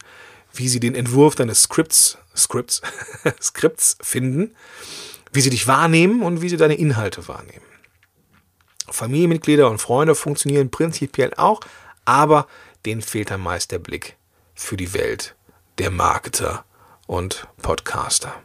wie 0.53 0.67
sie 0.67 0.79
den 0.79 0.95
Entwurf 0.95 1.35
deines 1.35 1.63
Skripts, 1.63 2.17
Skripts, 2.35 2.81
Skripts 3.41 3.97
finden, 4.01 4.55
wie 5.31 5.41
sie 5.41 5.49
dich 5.49 5.67
wahrnehmen 5.67 6.23
und 6.23 6.41
wie 6.41 6.49
sie 6.49 6.57
deine 6.57 6.75
Inhalte 6.75 7.27
wahrnehmen. 7.27 7.65
Familienmitglieder 8.89 9.69
und 9.69 9.79
Freunde 9.79 10.15
funktionieren 10.15 10.69
prinzipiell 10.69 11.33
auch, 11.35 11.61
aber 12.03 12.47
denen 12.85 13.01
fehlt 13.01 13.31
dann 13.31 13.41
meist 13.41 13.71
der 13.71 13.79
Blick 13.79 14.17
für 14.53 14.75
die 14.75 14.93
Welt 14.93 15.35
der 15.77 15.91
Marketer 15.91 16.65
und 17.07 17.47
Podcaster. 17.61 18.41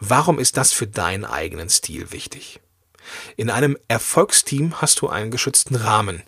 Warum 0.00 0.38
ist 0.38 0.56
das 0.56 0.72
für 0.72 0.86
deinen 0.86 1.26
eigenen 1.26 1.68
Stil 1.68 2.10
wichtig? 2.10 2.60
In 3.36 3.50
einem 3.50 3.76
Erfolgsteam 3.88 4.80
hast 4.80 5.00
du 5.00 5.08
einen 5.08 5.30
geschützten 5.30 5.76
Rahmen, 5.76 6.22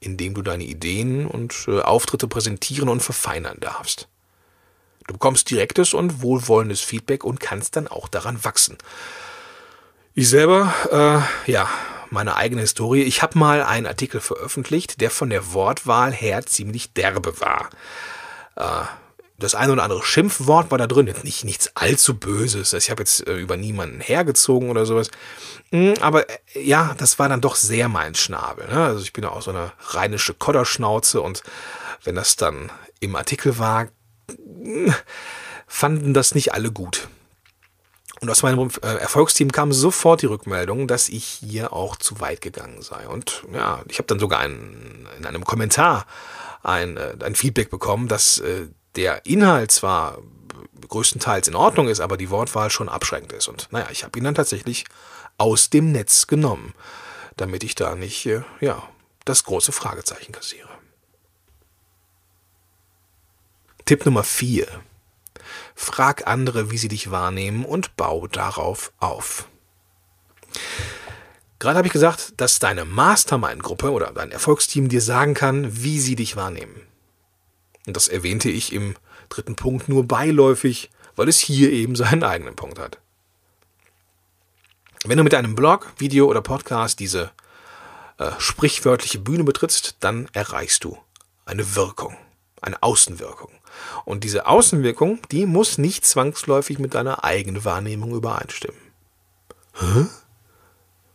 indem 0.00 0.34
du 0.34 0.42
deine 0.42 0.64
Ideen 0.64 1.26
und 1.26 1.66
äh, 1.68 1.80
Auftritte 1.80 2.28
präsentieren 2.28 2.88
und 2.88 3.00
verfeinern 3.00 3.58
darfst. 3.60 4.08
Du 5.06 5.12
bekommst 5.12 5.50
direktes 5.50 5.94
und 5.94 6.22
wohlwollendes 6.22 6.80
Feedback 6.80 7.24
und 7.24 7.40
kannst 7.40 7.76
dann 7.76 7.88
auch 7.88 8.08
daran 8.08 8.42
wachsen. 8.44 8.78
Ich 10.14 10.28
selber, 10.28 10.72
äh, 11.46 11.50
ja, 11.50 11.68
meine 12.10 12.36
eigene 12.36 12.62
Historie. 12.62 13.02
Ich 13.02 13.22
habe 13.22 13.38
mal 13.38 13.62
einen 13.62 13.86
Artikel 13.86 14.20
veröffentlicht, 14.20 15.00
der 15.00 15.10
von 15.10 15.30
der 15.30 15.52
Wortwahl 15.52 16.12
her 16.12 16.46
ziemlich 16.46 16.92
derbe 16.92 17.40
war. 17.40 17.68
Äh, 18.56 18.86
das 19.38 19.54
eine 19.54 19.72
oder 19.72 19.82
andere 19.82 20.02
Schimpfwort 20.02 20.70
war 20.70 20.78
da 20.78 20.86
drin, 20.86 21.12
nicht 21.22 21.44
nichts 21.44 21.70
allzu 21.74 22.14
Böses. 22.14 22.72
Ich 22.72 22.90
habe 22.90 23.02
jetzt 23.02 23.26
äh, 23.26 23.36
über 23.36 23.56
niemanden 23.56 24.00
hergezogen 24.00 24.70
oder 24.70 24.86
sowas. 24.86 25.10
Mm, 25.72 25.94
aber 26.00 26.28
äh, 26.28 26.62
ja, 26.62 26.94
das 26.98 27.18
war 27.18 27.28
dann 27.28 27.40
doch 27.40 27.56
sehr 27.56 27.88
mein 27.88 28.14
Schnabel. 28.14 28.68
Ne? 28.68 28.84
Also 28.84 29.02
ich 29.02 29.12
bin 29.12 29.24
ja 29.24 29.30
auch 29.30 29.42
so 29.42 29.50
eine 29.50 29.72
rheinische 29.88 30.34
Kodderschnauze 30.34 31.20
und 31.20 31.42
wenn 32.04 32.14
das 32.14 32.36
dann 32.36 32.70
im 33.00 33.16
Artikel 33.16 33.58
war, 33.58 33.88
mm, 34.28 34.90
fanden 35.66 36.14
das 36.14 36.34
nicht 36.34 36.54
alle 36.54 36.70
gut. 36.70 37.08
Und 38.20 38.30
aus 38.30 38.44
meinem 38.44 38.70
äh, 38.82 38.86
Erfolgsteam 38.86 39.50
kam 39.50 39.72
sofort 39.72 40.22
die 40.22 40.26
Rückmeldung, 40.26 40.86
dass 40.86 41.08
ich 41.08 41.24
hier 41.24 41.72
auch 41.72 41.96
zu 41.96 42.20
weit 42.20 42.40
gegangen 42.40 42.82
sei. 42.82 43.08
Und 43.08 43.42
ja, 43.52 43.82
ich 43.88 43.98
habe 43.98 44.06
dann 44.06 44.20
sogar 44.20 44.38
einen, 44.38 45.08
in 45.18 45.26
einem 45.26 45.44
Kommentar 45.44 46.06
ein, 46.62 46.96
ein 47.20 47.34
Feedback 47.34 47.68
bekommen, 47.68 48.08
dass 48.08 48.42
der 48.96 49.26
Inhalt 49.26 49.72
zwar 49.72 50.18
größtenteils 50.88 51.48
in 51.48 51.56
Ordnung 51.56 51.88
ist, 51.88 52.00
aber 52.00 52.16
die 52.16 52.30
Wortwahl 52.30 52.70
schon 52.70 52.88
abschreckend 52.88 53.32
ist. 53.32 53.48
Und 53.48 53.68
naja, 53.70 53.88
ich 53.90 54.04
habe 54.04 54.18
ihn 54.18 54.24
dann 54.24 54.34
tatsächlich 54.34 54.84
aus 55.38 55.70
dem 55.70 55.92
Netz 55.92 56.26
genommen, 56.26 56.74
damit 57.36 57.64
ich 57.64 57.74
da 57.74 57.94
nicht, 57.94 58.26
äh, 58.26 58.42
ja, 58.60 58.82
das 59.24 59.44
große 59.44 59.72
Fragezeichen 59.72 60.32
kassiere. 60.32 60.68
Tipp 63.84 64.04
Nummer 64.06 64.22
4. 64.22 64.66
Frag 65.74 66.26
andere, 66.26 66.70
wie 66.70 66.78
sie 66.78 66.88
dich 66.88 67.10
wahrnehmen 67.10 67.64
und 67.64 67.96
bau 67.96 68.26
darauf 68.26 68.92
auf. 68.98 69.48
Gerade 71.58 71.78
habe 71.78 71.88
ich 71.88 71.92
gesagt, 71.92 72.34
dass 72.36 72.58
deine 72.58 72.84
Mastermind-Gruppe 72.84 73.90
oder 73.90 74.12
dein 74.12 74.30
Erfolgsteam 74.30 74.88
dir 74.88 75.00
sagen 75.00 75.34
kann, 75.34 75.82
wie 75.82 75.98
sie 75.98 76.14
dich 76.14 76.36
wahrnehmen. 76.36 76.86
Und 77.86 77.96
das 77.96 78.08
erwähnte 78.08 78.50
ich 78.50 78.72
im 78.72 78.96
dritten 79.28 79.56
Punkt 79.56 79.88
nur 79.88 80.06
beiläufig, 80.06 80.90
weil 81.16 81.28
es 81.28 81.38
hier 81.38 81.70
eben 81.70 81.96
seinen 81.96 82.24
eigenen 82.24 82.56
Punkt 82.56 82.78
hat. 82.78 82.98
Wenn 85.04 85.18
du 85.18 85.24
mit 85.24 85.34
deinem 85.34 85.54
Blog, 85.54 85.92
Video 85.98 86.26
oder 86.26 86.40
Podcast 86.40 86.98
diese 86.98 87.30
äh, 88.18 88.30
sprichwörtliche 88.38 89.18
Bühne 89.18 89.44
betrittst, 89.44 89.96
dann 90.00 90.28
erreichst 90.32 90.84
du 90.84 90.96
eine 91.44 91.74
Wirkung, 91.76 92.16
eine 92.62 92.82
Außenwirkung. 92.82 93.50
Und 94.04 94.24
diese 94.24 94.46
Außenwirkung, 94.46 95.20
die 95.30 95.46
muss 95.46 95.78
nicht 95.78 96.06
zwangsläufig 96.06 96.78
mit 96.78 96.94
deiner 96.94 97.24
eigenen 97.24 97.64
Wahrnehmung 97.64 98.14
übereinstimmen. 98.14 98.80
Hä? 99.74 100.06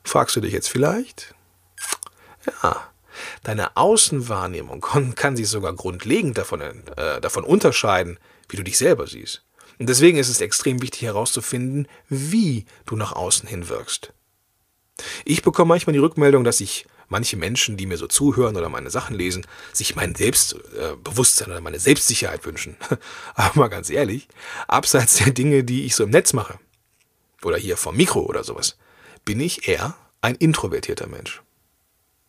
Fragst 0.03 0.35
du 0.35 0.41
dich 0.41 0.53
jetzt 0.53 0.69
vielleicht? 0.69 1.33
Ja, 2.45 2.88
Deine 3.43 3.75
Außenwahrnehmung 3.77 4.81
kann 5.15 5.35
sich 5.35 5.47
sogar 5.49 5.73
grundlegend 5.73 6.37
davon, 6.37 6.61
äh, 6.61 7.21
davon 7.21 7.43
unterscheiden, 7.43 8.19
wie 8.47 8.57
du 8.57 8.63
dich 8.63 8.77
selber 8.77 9.07
siehst. 9.07 9.43
Und 9.77 9.87
deswegen 9.87 10.17
ist 10.17 10.29
es 10.29 10.41
extrem 10.41 10.81
wichtig 10.81 11.03
herauszufinden, 11.03 11.87
wie 12.09 12.65
du 12.85 12.95
nach 12.95 13.13
außen 13.13 13.47
hin 13.47 13.69
wirkst. 13.69 14.11
Ich 15.23 15.41
bekomme 15.41 15.69
manchmal 15.69 15.93
die 15.93 15.99
Rückmeldung, 15.99 16.43
dass 16.43 16.57
sich 16.57 16.85
manche 17.07 17.37
Menschen, 17.37 17.77
die 17.77 17.85
mir 17.85 17.97
so 17.97 18.07
zuhören 18.07 18.57
oder 18.57 18.69
meine 18.69 18.89
Sachen 18.89 19.15
lesen, 19.15 19.45
sich 19.73 19.95
mein 19.95 20.15
Selbstbewusstsein 20.15 21.49
oder 21.49 21.61
meine 21.61 21.79
Selbstsicherheit 21.79 22.45
wünschen. 22.45 22.75
Aber 23.35 23.59
mal 23.59 23.67
ganz 23.69 23.89
ehrlich, 23.89 24.27
abseits 24.67 25.15
der 25.15 25.31
Dinge, 25.31 25.63
die 25.63 25.85
ich 25.85 25.95
so 25.95 26.03
im 26.03 26.11
Netz 26.11 26.33
mache, 26.33 26.59
oder 27.43 27.57
hier 27.57 27.77
vom 27.77 27.95
Mikro 27.95 28.21
oder 28.21 28.43
sowas, 28.43 28.77
bin 29.25 29.39
ich 29.39 29.67
eher 29.67 29.95
ein 30.21 30.35
introvertierter 30.35 31.07
Mensch. 31.07 31.41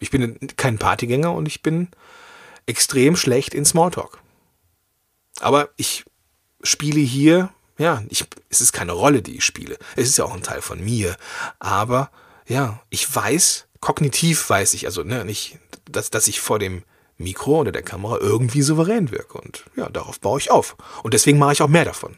Ich 0.01 0.11
bin 0.11 0.39
kein 0.57 0.79
Partygänger 0.79 1.33
und 1.33 1.47
ich 1.47 1.63
bin 1.63 1.89
extrem 2.67 3.17
schlecht 3.17 3.55
in 3.55 3.65
Smalltalk. 3.65 4.19
Aber 5.41 5.71
ich 5.77 6.05
spiele 6.63 7.01
hier, 7.01 7.51
ja, 7.79 8.03
ich, 8.09 8.25
es 8.49 8.61
ist 8.61 8.73
keine 8.73 8.93
Rolle, 8.93 9.23
die 9.23 9.37
ich 9.37 9.45
spiele. 9.45 9.79
Es 9.97 10.09
ist 10.09 10.19
ja 10.19 10.25
auch 10.25 10.35
ein 10.35 10.43
Teil 10.43 10.63
von 10.63 10.83
mir. 10.83 11.17
Aber 11.59 12.11
ja, 12.47 12.83
ich 12.91 13.15
weiß, 13.15 13.67
kognitiv 13.81 14.51
weiß 14.51 14.75
ich, 14.75 14.87
also 14.87 15.03
ne, 15.03 15.25
nicht, 15.25 15.59
dass, 15.85 16.11
dass 16.11 16.29
ich 16.29 16.41
vor 16.41 16.59
dem 16.59 16.83
Mikro 17.17 17.61
oder 17.61 17.73
der 17.73 17.83
Kamera 17.83 18.19
irgendwie 18.19 18.63
souverän 18.63 19.11
wirke. 19.11 19.39
Und 19.39 19.65
ja, 19.77 19.89
darauf 19.89 20.21
baue 20.21 20.41
ich 20.41 20.51
auf. 20.51 20.77
Und 21.03 21.15
deswegen 21.15 21.39
mache 21.39 21.53
ich 21.53 21.63
auch 21.63 21.69
mehr 21.69 21.85
davon. 21.85 22.17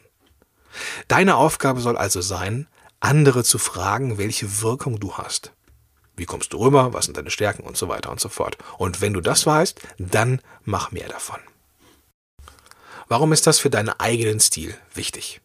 Deine 1.08 1.36
Aufgabe 1.36 1.80
soll 1.80 1.96
also 1.96 2.20
sein, 2.20 2.68
andere 3.00 3.44
zu 3.44 3.58
fragen, 3.58 4.18
welche 4.18 4.62
Wirkung 4.62 5.00
du 5.00 5.14
hast. 5.14 5.52
Wie 6.16 6.26
kommst 6.26 6.52
du 6.52 6.58
rüber? 6.58 6.92
Was 6.92 7.06
sind 7.06 7.16
deine 7.16 7.30
Stärken 7.30 7.62
und 7.62 7.76
so 7.76 7.88
weiter 7.88 8.10
und 8.10 8.20
so 8.20 8.28
fort. 8.28 8.58
Und 8.78 9.00
wenn 9.00 9.14
du 9.14 9.20
das 9.20 9.46
weißt, 9.46 9.80
dann 9.98 10.40
mach 10.64 10.92
mehr 10.92 11.08
davon. 11.08 11.40
Warum 13.08 13.32
ist 13.32 13.46
das 13.46 13.58
für 13.58 13.70
deinen 13.70 13.90
eigenen 13.90 14.40
Stil 14.40 14.74
wichtig? 14.94 15.40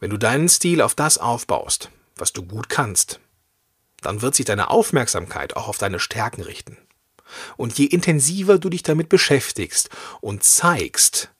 Wenn 0.00 0.10
du 0.10 0.16
deinen 0.16 0.48
Stil 0.48 0.80
auf 0.80 0.94
das 0.94 1.18
aufbaust, 1.18 1.90
was 2.16 2.32
du 2.32 2.42
gut 2.42 2.68
kannst, 2.68 3.20
dann 4.00 4.22
wird 4.22 4.34
sich 4.34 4.46
deine 4.46 4.68
Aufmerksamkeit 4.70 5.56
auch 5.56 5.68
auf 5.68 5.78
deine 5.78 6.00
Stärken 6.00 6.42
richten. 6.42 6.76
Und 7.56 7.78
je 7.78 7.86
intensiver 7.86 8.58
du 8.58 8.68
dich 8.68 8.82
damit 8.82 9.08
beschäftigst 9.08 9.90
und 10.20 10.42
zeigst, 10.42 11.30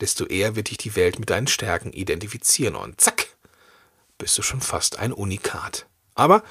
desto 0.00 0.26
eher 0.26 0.54
wird 0.54 0.70
dich 0.70 0.78
die 0.78 0.96
Welt 0.96 1.18
mit 1.18 1.30
deinen 1.30 1.48
Stärken 1.48 1.92
identifizieren 1.92 2.76
und 2.76 3.00
zack, 3.00 3.28
bist 4.18 4.36
du 4.38 4.42
schon 4.42 4.60
fast 4.60 4.98
ein 4.98 5.12
Unikat. 5.12 5.86
Aber 6.14 6.42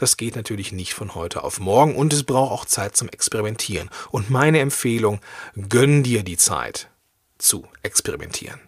das 0.00 0.16
geht 0.16 0.34
natürlich 0.34 0.72
nicht 0.72 0.94
von 0.94 1.14
heute 1.14 1.44
auf 1.44 1.60
morgen 1.60 1.94
und 1.94 2.12
es 2.14 2.24
braucht 2.24 2.52
auch 2.52 2.64
Zeit 2.64 2.96
zum 2.96 3.10
Experimentieren. 3.10 3.90
Und 4.10 4.30
meine 4.30 4.60
Empfehlung, 4.60 5.20
gönn 5.68 6.02
dir 6.02 6.22
die 6.22 6.38
Zeit 6.38 6.88
zu 7.36 7.68
experimentieren. 7.82 8.60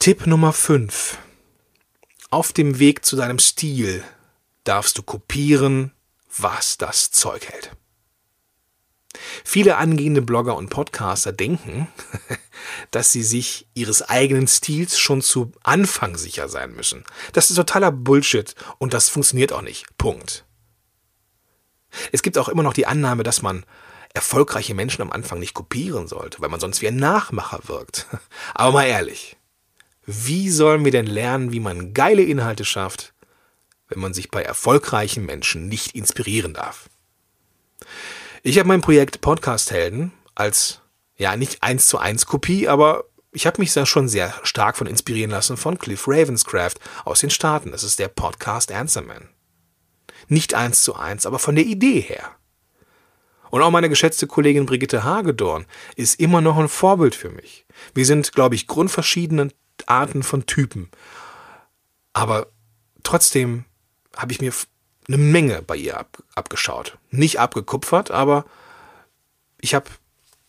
Tipp 0.00 0.26
Nummer 0.26 0.52
5. 0.52 1.18
Auf 2.30 2.52
dem 2.52 2.80
Weg 2.80 3.04
zu 3.04 3.14
deinem 3.14 3.38
Stil 3.38 4.02
darfst 4.64 4.98
du 4.98 5.04
kopieren, 5.04 5.92
was 6.36 6.76
das 6.76 7.12
Zeug 7.12 7.48
hält. 7.48 7.70
Viele 9.44 9.76
angehende 9.76 10.22
Blogger 10.22 10.56
und 10.56 10.70
Podcaster 10.70 11.32
denken, 11.32 11.88
dass 12.90 13.12
sie 13.12 13.22
sich 13.22 13.66
ihres 13.74 14.02
eigenen 14.02 14.48
Stils 14.48 14.98
schon 14.98 15.22
zu 15.22 15.52
Anfang 15.62 16.16
sicher 16.16 16.48
sein 16.48 16.74
müssen. 16.74 17.04
Das 17.32 17.50
ist 17.50 17.56
totaler 17.56 17.92
Bullshit 17.92 18.54
und 18.78 18.94
das 18.94 19.08
funktioniert 19.08 19.52
auch 19.52 19.62
nicht. 19.62 19.86
Punkt. 19.98 20.44
Es 22.12 22.22
gibt 22.22 22.38
auch 22.38 22.48
immer 22.48 22.62
noch 22.62 22.72
die 22.72 22.86
Annahme, 22.86 23.22
dass 23.22 23.42
man 23.42 23.64
erfolgreiche 24.14 24.74
Menschen 24.74 25.02
am 25.02 25.12
Anfang 25.12 25.38
nicht 25.40 25.54
kopieren 25.54 26.06
sollte, 26.06 26.40
weil 26.40 26.48
man 26.48 26.60
sonst 26.60 26.82
wie 26.82 26.88
ein 26.88 26.96
Nachmacher 26.96 27.60
wirkt. 27.66 28.06
Aber 28.54 28.72
mal 28.72 28.86
ehrlich, 28.86 29.36
wie 30.06 30.50
sollen 30.50 30.84
wir 30.84 30.92
denn 30.92 31.06
lernen, 31.06 31.52
wie 31.52 31.60
man 31.60 31.94
geile 31.94 32.22
Inhalte 32.22 32.64
schafft, 32.64 33.12
wenn 33.88 34.00
man 34.00 34.14
sich 34.14 34.30
bei 34.30 34.42
erfolgreichen 34.42 35.24
Menschen 35.24 35.68
nicht 35.68 35.94
inspirieren 35.94 36.54
darf? 36.54 36.88
Ich 38.46 38.58
habe 38.58 38.68
mein 38.68 38.82
Projekt 38.82 39.22
Podcast 39.22 39.70
Helden 39.70 40.12
als 40.34 40.82
ja 41.16 41.34
nicht 41.34 41.62
eins 41.62 41.86
zu 41.86 41.96
eins 41.96 42.26
Kopie, 42.26 42.68
aber 42.68 43.04
ich 43.32 43.46
habe 43.46 43.58
mich 43.58 43.72
da 43.72 43.86
schon 43.86 44.06
sehr 44.06 44.34
stark 44.42 44.76
von 44.76 44.86
inspirieren 44.86 45.30
lassen 45.30 45.56
von 45.56 45.78
Cliff 45.78 46.06
Ravenscraft 46.06 46.74
aus 47.06 47.20
den 47.20 47.30
Staaten. 47.30 47.70
Das 47.70 47.82
ist 47.82 47.98
der 47.98 48.08
Podcast 48.08 48.70
Answerman. 48.70 49.30
Nicht 50.28 50.52
eins 50.52 50.82
zu 50.82 50.94
eins, 50.94 51.24
aber 51.24 51.38
von 51.38 51.54
der 51.54 51.64
Idee 51.64 52.00
her. 52.00 52.32
Und 53.48 53.62
auch 53.62 53.70
meine 53.70 53.88
geschätzte 53.88 54.26
Kollegin 54.26 54.66
Brigitte 54.66 55.04
Hagedorn 55.04 55.64
ist 55.96 56.20
immer 56.20 56.42
noch 56.42 56.58
ein 56.58 56.68
Vorbild 56.68 57.14
für 57.14 57.30
mich. 57.30 57.64
Wir 57.94 58.04
sind, 58.04 58.32
glaube 58.32 58.56
ich, 58.56 58.66
grundverschiedene 58.66 59.52
Arten 59.86 60.22
von 60.22 60.44
Typen. 60.44 60.90
Aber 62.12 62.48
trotzdem 63.04 63.64
habe 64.14 64.32
ich 64.32 64.42
mir 64.42 64.52
eine 65.08 65.18
Menge 65.18 65.62
bei 65.62 65.76
ihr 65.76 65.98
ab, 65.98 66.22
abgeschaut. 66.34 66.98
Nicht 67.10 67.40
abgekupfert, 67.40 68.10
aber 68.10 68.44
ich 69.60 69.74
habe, 69.74 69.90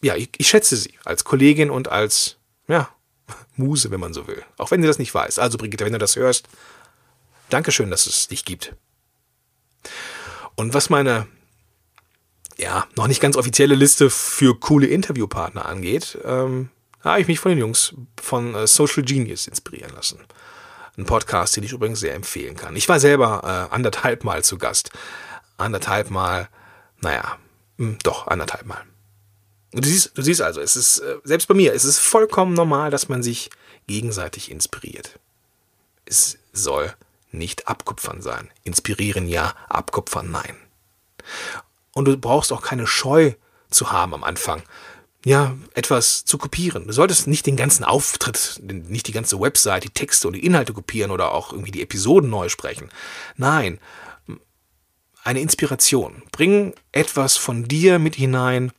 ja, 0.01 0.15
ich, 0.15 0.29
ich 0.37 0.47
schätze 0.47 0.75
sie 0.75 0.93
als 1.03 1.23
Kollegin 1.23 1.69
und 1.69 1.89
als, 1.89 2.37
ja, 2.67 2.89
Muse, 3.55 3.91
wenn 3.91 3.99
man 3.99 4.13
so 4.13 4.27
will. 4.27 4.43
Auch 4.57 4.71
wenn 4.71 4.81
sie 4.81 4.87
das 4.87 4.99
nicht 4.99 5.13
weiß. 5.13 5.39
Also 5.39 5.57
Brigitte, 5.57 5.85
wenn 5.85 5.93
du 5.93 5.99
das 5.99 6.15
hörst, 6.15 6.47
Dankeschön, 7.49 7.91
dass 7.91 8.07
es 8.07 8.27
dich 8.27 8.43
gibt. 8.43 8.73
Und 10.55 10.73
was 10.73 10.89
meine, 10.89 11.27
ja, 12.57 12.87
noch 12.95 13.07
nicht 13.07 13.21
ganz 13.21 13.35
offizielle 13.35 13.75
Liste 13.75 14.09
für 14.09 14.59
coole 14.59 14.87
Interviewpartner 14.87 15.65
angeht, 15.65 16.17
ähm, 16.23 16.69
habe 17.01 17.21
ich 17.21 17.27
mich 17.27 17.39
von 17.39 17.51
den 17.51 17.59
Jungs 17.59 17.93
von 18.19 18.55
äh, 18.55 18.65
Social 18.67 19.03
Genius 19.03 19.47
inspirieren 19.47 19.93
lassen. 19.93 20.19
Ein 20.97 21.05
Podcast, 21.05 21.55
den 21.55 21.63
ich 21.63 21.73
übrigens 21.73 21.99
sehr 21.99 22.15
empfehlen 22.15 22.55
kann. 22.55 22.75
Ich 22.75 22.87
war 22.87 22.99
selber 22.99 23.41
äh, 23.43 23.73
anderthalb 23.73 24.23
Mal 24.23 24.43
zu 24.43 24.57
Gast. 24.57 24.91
Anderthalb 25.57 26.09
Mal, 26.09 26.49
naja, 27.01 27.37
mh, 27.77 27.87
hm, 27.87 27.97
doch, 28.03 28.27
anderthalb 28.27 28.65
Mal. 28.65 28.83
Du 29.71 29.87
siehst, 29.87 30.17
du 30.17 30.21
siehst 30.21 30.41
also, 30.41 30.61
es 30.61 30.75
ist, 30.75 30.99
äh, 30.99 31.17
selbst 31.23 31.47
bei 31.47 31.53
mir, 31.53 31.73
es 31.73 31.83
ist 31.83 31.99
vollkommen 31.99 32.53
normal, 32.53 32.91
dass 32.91 33.09
man 33.09 33.23
sich 33.23 33.49
gegenseitig 33.87 34.49
inspiriert. 34.49 35.19
Es 36.05 36.37
soll 36.53 36.93
nicht 37.31 37.67
abkupfern 37.67 38.21
sein. 38.21 38.49
Inspirieren 38.63 39.27
ja, 39.27 39.53
abkupfern 39.67 40.31
nein. 40.31 40.55
Und 41.93 42.05
du 42.05 42.17
brauchst 42.17 42.53
auch 42.53 42.61
keine 42.61 42.87
Scheu 42.87 43.33
zu 43.69 43.91
haben 43.91 44.13
am 44.13 44.23
Anfang, 44.23 44.63
ja, 45.25 45.55
etwas 45.73 46.23
zu 46.23 46.37
kopieren. 46.37 46.85
Du 46.85 46.93
solltest 46.93 47.25
nicht 47.25 47.47
den 47.47 47.55
ganzen 47.55 47.83
Auftritt, 47.83 48.61
nicht 48.61 49.07
die 49.07 49.11
ganze 49.11 49.39
Website, 49.41 49.83
die 49.83 49.89
Texte 49.89 50.27
und 50.27 50.35
die 50.35 50.45
Inhalte 50.45 50.71
kopieren 50.71 51.09
oder 51.09 51.31
auch 51.31 51.51
irgendwie 51.51 51.71
die 51.71 51.81
Episoden 51.81 52.29
neu 52.29 52.47
sprechen. 52.47 52.89
Nein, 53.35 53.79
eine 55.23 55.39
Inspiration. 55.39 56.21
Bring 56.31 56.75
etwas 56.91 57.37
von 57.37 57.67
dir 57.67 57.97
mit 57.97 58.15
hinein, 58.15 58.71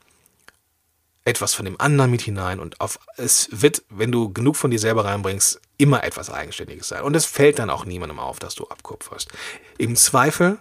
etwas 1.25 1.53
von 1.53 1.65
dem 1.65 1.81
anderen 1.81 2.13
mit 2.13 2.23
hinein 2.23 2.61
und 2.61 2.81
auf, 2.81 3.01
es 3.17 3.49
wird, 3.51 3.83
wenn 3.91 4.13
du 4.13 4.33
genug 4.33 4.55
von 4.55 4.71
dir 4.71 4.79
selber 4.79 5.05
reinbringst, 5.05 5.61
immer 5.79 6.05
etwas 6.05 6.31
Eigenständiges 6.31 6.87
sein. 6.87 7.03
Und 7.03 7.17
es 7.17 7.27
fällt 7.27 7.59
dann 7.59 7.71
auch 7.71 7.85
niemandem 7.85 8.21
auf, 8.21 8.39
dass 8.39 8.55
du 8.55 8.69
abkupferst. 8.69 9.33
Im 9.79 9.97
Zweifel 9.97 10.59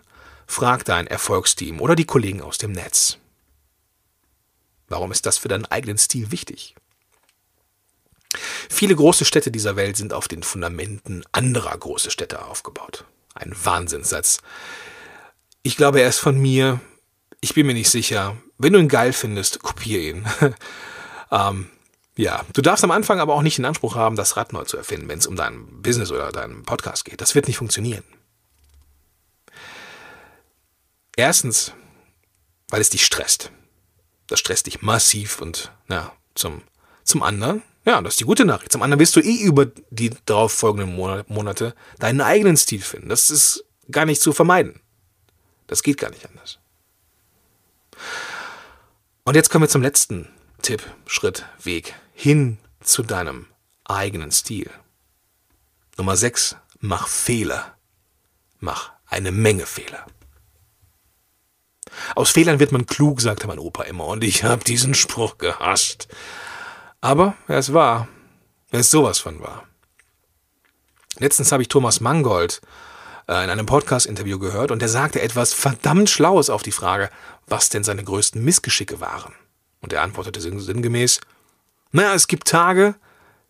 frag 0.47 0.83
dein 0.83 1.05
Erfolgsteam 1.05 1.79
oder 1.79 1.95
die 1.95 2.05
Kollegen 2.05 2.41
aus 2.41 2.57
dem 2.57 2.71
Netz. 2.71 3.19
Warum 4.87 5.11
ist 5.11 5.25
das 5.25 5.37
für 5.37 5.47
deinen 5.47 5.65
eigenen 5.65 5.97
Stil 5.97 6.31
wichtig? 6.31 6.75
Viele 8.69 8.95
große 8.95 9.25
Städte 9.25 9.51
dieser 9.51 9.75
Welt 9.75 9.97
sind 9.97 10.13
auf 10.13 10.27
den 10.27 10.43
Fundamenten 10.43 11.23
anderer 11.31 11.77
große 11.77 12.11
Städte 12.11 12.45
aufgebaut. 12.45 13.05
Ein 13.33 13.53
Wahnsinnssatz. 13.63 14.39
Ich 15.63 15.77
glaube, 15.77 16.01
er 16.01 16.09
ist 16.09 16.19
von 16.19 16.37
mir. 16.37 16.79
Ich 17.41 17.53
bin 17.53 17.65
mir 17.65 17.73
nicht 17.73 17.89
sicher. 17.89 18.37
Wenn 18.57 18.73
du 18.73 18.79
ihn 18.79 18.87
geil 18.87 19.13
findest, 19.13 19.61
kopier 19.61 19.99
ihn. 19.99 20.27
ähm, 21.31 21.69
ja, 22.17 22.45
du 22.53 22.61
darfst 22.61 22.83
am 22.83 22.91
Anfang 22.91 23.19
aber 23.19 23.33
auch 23.33 23.41
nicht 23.41 23.57
den 23.57 23.65
Anspruch 23.65 23.95
haben, 23.95 24.15
das 24.15 24.37
Rad 24.37 24.53
neu 24.53 24.63
zu 24.63 24.77
erfinden, 24.77 25.09
wenn 25.09 25.19
es 25.19 25.27
um 25.27 25.35
dein 25.35 25.81
Business 25.81 26.11
oder 26.11 26.31
deinen 26.31 26.63
Podcast 26.63 27.03
geht. 27.05 27.19
Das 27.19 27.35
wird 27.35 27.47
nicht 27.47 27.57
funktionieren. 27.57 28.03
Erstens, 31.17 31.73
weil 32.69 32.81
es 32.81 32.89
dich 32.89 33.05
stresst. 33.05 33.51
Das 34.27 34.39
stresst 34.39 34.67
dich 34.67 34.81
massiv 34.81 35.41
und 35.41 35.71
ja, 35.89 36.11
zum, 36.33 36.61
zum 37.03 37.23
anderen, 37.23 37.61
ja, 37.85 38.01
das 38.01 38.15
ist 38.15 38.19
die 38.19 38.25
gute 38.25 38.45
Nachricht. 38.45 38.71
Zum 38.71 38.81
anderen 38.81 38.99
wirst 38.99 39.15
du 39.15 39.19
eh 39.19 39.41
über 39.41 39.67
die 39.91 40.11
darauf 40.25 40.51
folgenden 40.51 40.95
Monate 40.95 41.75
deinen 41.99 42.21
eigenen 42.21 42.57
Stil 42.57 42.81
finden. 42.81 43.09
Das 43.09 43.29
ist 43.29 43.63
gar 43.91 44.05
nicht 44.05 44.21
zu 44.21 44.33
vermeiden. 44.33 44.81
Das 45.67 45.83
geht 45.83 45.97
gar 45.99 46.09
nicht 46.09 46.27
anders. 46.27 46.59
Und 49.23 49.35
jetzt 49.35 49.49
kommen 49.49 49.63
wir 49.63 49.69
zum 49.69 49.81
letzten 49.81 50.27
Tipp, 50.61 50.81
Schritt, 51.05 51.45
Weg 51.63 51.93
hin 52.13 52.57
zu 52.81 53.03
deinem 53.03 53.47
eigenen 53.83 54.31
Stil. 54.31 54.69
Nummer 55.97 56.17
6. 56.17 56.55
Mach 56.79 57.07
Fehler. 57.07 57.75
Mach 58.59 58.91
eine 59.07 59.31
Menge 59.31 59.65
Fehler. 59.65 60.05
Aus 62.15 62.31
Fehlern 62.31 62.60
wird 62.60 62.71
man 62.71 62.86
klug, 62.86 63.21
sagte 63.21 63.47
mein 63.47 63.60
Opa 63.60 63.84
immer, 63.84 64.05
und 64.08 64.23
ich 64.23 64.43
habe 64.43 64.63
diesen 64.63 64.93
Spruch 64.93 65.38
gehasst. 65.38 66.08
Aber 67.01 67.36
er 67.47 67.60
ist 67.60 67.73
wahr. 67.73 68.08
Er 68.71 68.79
ist 68.79 68.91
sowas 68.91 69.19
von 69.19 69.39
wahr. 69.41 69.63
Letztens 71.17 71.51
habe 71.51 71.63
ich 71.63 71.69
Thomas 71.69 72.01
Mangold 72.01 72.62
äh, 73.27 73.43
in 73.43 73.49
einem 73.49 73.65
Podcast-Interview 73.65 74.39
gehört 74.39 74.71
und 74.71 74.81
er 74.81 74.89
sagte 74.89 75.21
etwas 75.21 75.53
verdammt 75.53 76.10
Schlaues 76.10 76.49
auf 76.49 76.63
die 76.63 76.71
Frage, 76.71 77.10
was 77.47 77.69
denn 77.69 77.84
seine 77.84 78.03
größten 78.03 78.43
Missgeschicke 78.43 78.99
waren. 78.99 79.34
Und 79.81 79.93
er 79.93 80.01
antwortete 80.01 80.41
sinngemäß, 80.41 81.21
naja, 81.91 82.13
es 82.13 82.27
gibt 82.27 82.47
Tage, 82.47 82.95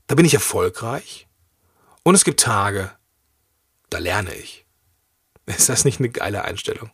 da 0.07 0.15
bin 0.15 0.25
ich 0.25 0.33
erfolgreich 0.33 1.27
und 2.03 2.13
es 2.13 2.25
gibt 2.25 2.39
Tage, 2.41 2.91
da 3.89 3.97
lerne 3.97 4.35
ich. 4.35 4.65
Ist 5.45 5.69
das 5.69 5.85
nicht 5.85 5.99
eine 5.99 6.09
geile 6.09 6.43
Einstellung? 6.43 6.91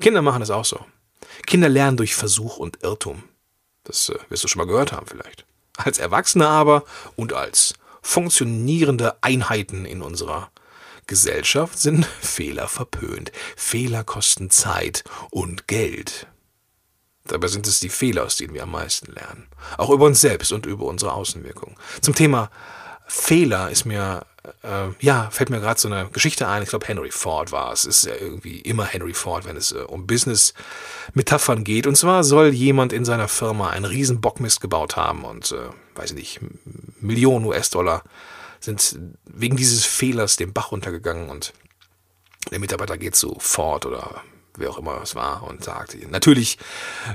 Kinder 0.00 0.22
machen 0.22 0.40
das 0.40 0.50
auch 0.50 0.64
so. 0.64 0.84
Kinder 1.46 1.68
lernen 1.68 1.96
durch 1.96 2.14
Versuch 2.14 2.58
und 2.58 2.82
Irrtum. 2.82 3.24
Das 3.84 4.08
äh, 4.08 4.18
wirst 4.28 4.44
du 4.44 4.48
schon 4.48 4.60
mal 4.60 4.66
gehört 4.66 4.92
haben 4.92 5.06
vielleicht. 5.06 5.46
Als 5.76 5.98
Erwachsene 5.98 6.48
aber 6.48 6.84
und 7.16 7.32
als 7.32 7.74
funktionierende 8.02 9.22
Einheiten 9.22 9.84
in 9.84 10.02
unserer 10.02 10.50
Gesellschaft 11.06 11.78
sind 11.78 12.06
Fehler 12.20 12.68
verpönt. 12.68 13.32
Fehler 13.56 14.04
kosten 14.04 14.50
Zeit 14.50 15.04
und 15.30 15.68
Geld. 15.68 16.26
Dabei 17.24 17.48
sind 17.48 17.66
es 17.66 17.80
die 17.80 17.88
Fehler, 17.88 18.24
aus 18.24 18.36
denen 18.36 18.54
wir 18.54 18.62
am 18.62 18.70
meisten 18.70 19.12
lernen. 19.12 19.48
Auch 19.78 19.90
über 19.90 20.06
uns 20.06 20.20
selbst 20.20 20.52
und 20.52 20.64
über 20.64 20.84
unsere 20.84 21.12
Außenwirkung. 21.12 21.76
Zum 22.00 22.14
Thema 22.14 22.50
Fehler 23.06 23.70
ist 23.70 23.84
mir 23.84 24.26
äh, 24.62 24.88
ja, 25.00 25.28
fällt 25.30 25.50
mir 25.50 25.60
gerade 25.60 25.80
so 25.80 25.88
eine 25.88 26.08
Geschichte 26.10 26.48
ein. 26.48 26.62
Ich 26.62 26.70
glaube, 26.70 26.86
Henry 26.86 27.10
Ford 27.10 27.52
war 27.52 27.72
es. 27.72 27.84
Ist 27.84 28.06
ja 28.06 28.14
irgendwie 28.14 28.60
immer 28.60 28.84
Henry 28.84 29.14
Ford, 29.14 29.44
wenn 29.44 29.56
es 29.56 29.72
äh, 29.72 29.78
um 29.78 30.06
Business-Metaphern 30.06 31.64
geht. 31.64 31.86
Und 31.86 31.96
zwar 31.96 32.24
soll 32.24 32.48
jemand 32.48 32.92
in 32.92 33.04
seiner 33.04 33.28
Firma 33.28 33.70
einen 33.70 33.84
riesen 33.84 34.20
Bockmist 34.20 34.60
gebaut 34.60 34.96
haben 34.96 35.24
und, 35.24 35.52
äh, 35.52 35.68
weiß 35.94 36.12
nicht, 36.14 36.40
Millionen 37.00 37.44
US-Dollar 37.46 38.02
sind 38.60 38.98
wegen 39.24 39.56
dieses 39.56 39.84
Fehlers 39.84 40.36
den 40.36 40.52
Bach 40.52 40.72
runtergegangen 40.72 41.28
und 41.28 41.52
der 42.50 42.58
Mitarbeiter 42.58 42.96
geht 42.96 43.16
zu 43.16 43.36
Ford 43.38 43.86
oder 43.86 44.22
wer 44.56 44.70
auch 44.70 44.78
immer 44.78 45.00
es 45.02 45.14
war 45.14 45.42
und 45.42 45.62
sagt, 45.62 45.96
natürlich 46.10 46.58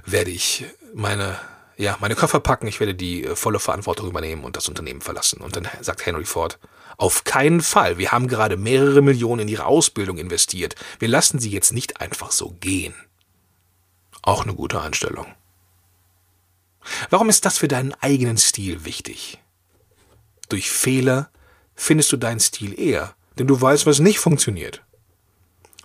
werde 0.06 0.30
ich 0.30 0.66
meine 0.94 1.40
ja, 1.82 1.98
meine 2.00 2.16
Koffer 2.16 2.40
packen, 2.40 2.68
ich 2.68 2.80
werde 2.80 2.94
die 2.94 3.26
äh, 3.26 3.36
volle 3.36 3.60
Verantwortung 3.60 4.08
übernehmen 4.08 4.44
und 4.44 4.56
das 4.56 4.70
Unternehmen 4.70 5.02
verlassen. 5.02 5.42
Und 5.42 5.56
dann 5.56 5.68
sagt 5.82 6.06
Henry 6.06 6.26
Ford, 6.26 6.60
auf 6.98 7.24
keinen 7.24 7.62
Fall. 7.62 7.98
Wir 7.98 8.12
haben 8.12 8.28
gerade 8.28 8.56
mehrere 8.56 9.02
Millionen 9.02 9.42
in 9.42 9.48
Ihre 9.48 9.66
Ausbildung 9.66 10.20
investiert. 10.20 10.76
Wir 11.00 11.08
lassen 11.08 11.40
Sie 11.40 11.50
jetzt 11.50 11.74
nicht 11.74 12.00
einfach 12.00 12.32
so 12.32 12.52
gehen. 12.60 12.94
Auch 14.22 14.44
eine 14.44 14.54
gute 14.54 14.80
Einstellung. 14.80 15.26
Warum 17.10 17.30
ist 17.30 17.46
das 17.46 17.58
für 17.58 17.68
deinen 17.68 17.96
eigenen 17.96 18.38
Stil 18.38 18.86
wichtig? 18.86 19.40
Durch 20.50 20.70
Fehler 20.70 21.32
findest 21.74 22.12
du 22.12 22.18
deinen 22.18 22.40
Stil 22.40 22.80
eher, 22.80 23.16
denn 23.40 23.48
du 23.48 23.60
weißt, 23.60 23.88
was 23.88 24.00
nicht 24.00 24.20
funktioniert. 24.20 24.84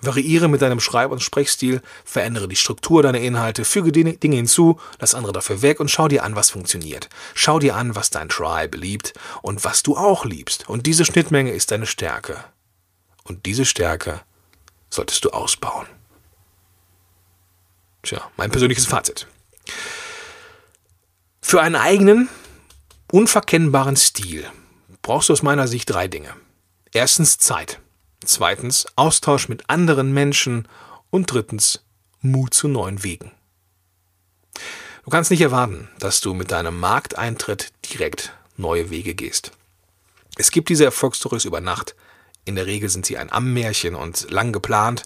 Variiere 0.03 0.49
mit 0.49 0.63
deinem 0.63 0.81
Schreib- 0.81 1.11
und 1.11 1.23
Sprechstil, 1.23 1.81
verändere 2.05 2.49
die 2.49 2.57
Struktur 2.57 3.03
deiner 3.03 3.21
Inhalte, 3.21 3.65
füge 3.65 3.93
Dinge 3.93 4.37
hinzu, 4.37 4.79
lass 5.01 5.15
andere 5.15 5.33
dafür 5.33 5.63
weg 5.63 5.81
und 5.81 5.91
schau 5.91 6.09
dir 6.09 6.23
an, 6.23 6.37
was 6.37 6.51
funktioniert. 6.51 7.09
Schau 7.35 7.59
dir 7.59 7.77
an, 7.77 7.95
was 7.95 8.11
dein 8.11 8.29
Tribe 8.29 8.77
liebt 8.77 9.15
und 9.43 9.65
was 9.65 9.83
du 9.83 9.97
auch 9.97 10.25
liebst. 10.25 10.69
Und 10.69 10.87
diese 10.87 11.05
Schnittmenge 11.05 11.53
ist 11.53 11.71
deine 11.71 11.87
Stärke. 11.87 12.45
Und 13.25 13.47
diese 13.47 13.65
Stärke 13.65 14.21
solltest 14.91 15.25
du 15.25 15.31
ausbauen. 15.31 15.87
Tja, 18.03 18.31
mein 18.37 18.51
persönliches 18.51 18.87
Fazit. 18.87 19.27
Für 21.41 21.61
einen 21.61 21.77
eigenen, 21.77 22.29
unverkennbaren 23.11 23.97
Stil 23.97 24.45
brauchst 25.03 25.29
du 25.29 25.33
aus 25.33 25.43
meiner 25.43 25.69
Sicht 25.69 25.91
drei 25.91 26.09
Dinge. 26.09 26.35
Erstens 26.93 27.39
Zeit. 27.39 27.81
Zweitens 28.27 28.87
Austausch 28.97 29.49
mit 29.49 29.71
anderen 29.71 30.13
Menschen. 30.13 30.69
Und 31.11 31.33
drittens 31.33 31.85
Mut 32.21 32.53
zu 32.53 32.69
neuen 32.69 33.03
Wegen. 33.05 33.31
Du 35.05 35.11
kannst 35.11 35.31
nicht 35.31 35.41
erwarten, 35.41 35.89
dass 36.01 36.21
du 36.21 36.35
mit 36.35 36.51
deinem 36.51 36.79
Markteintritt 36.81 37.73
direkt 37.91 38.33
neue 38.57 38.91
Wege 38.91 39.15
gehst. 39.15 39.53
Es 40.37 40.51
gibt 40.51 40.69
diese 40.69 40.85
Erfolgsstories 40.85 41.45
über 41.45 41.61
Nacht. 41.61 41.95
In 42.45 42.57
der 42.57 42.67
Regel 42.67 42.89
sind 42.89 43.07
sie 43.07 43.17
ein 43.17 43.31
Ammärchen 43.31 43.95
und 43.95 44.31
lang 44.31 44.53
geplant. 44.53 45.05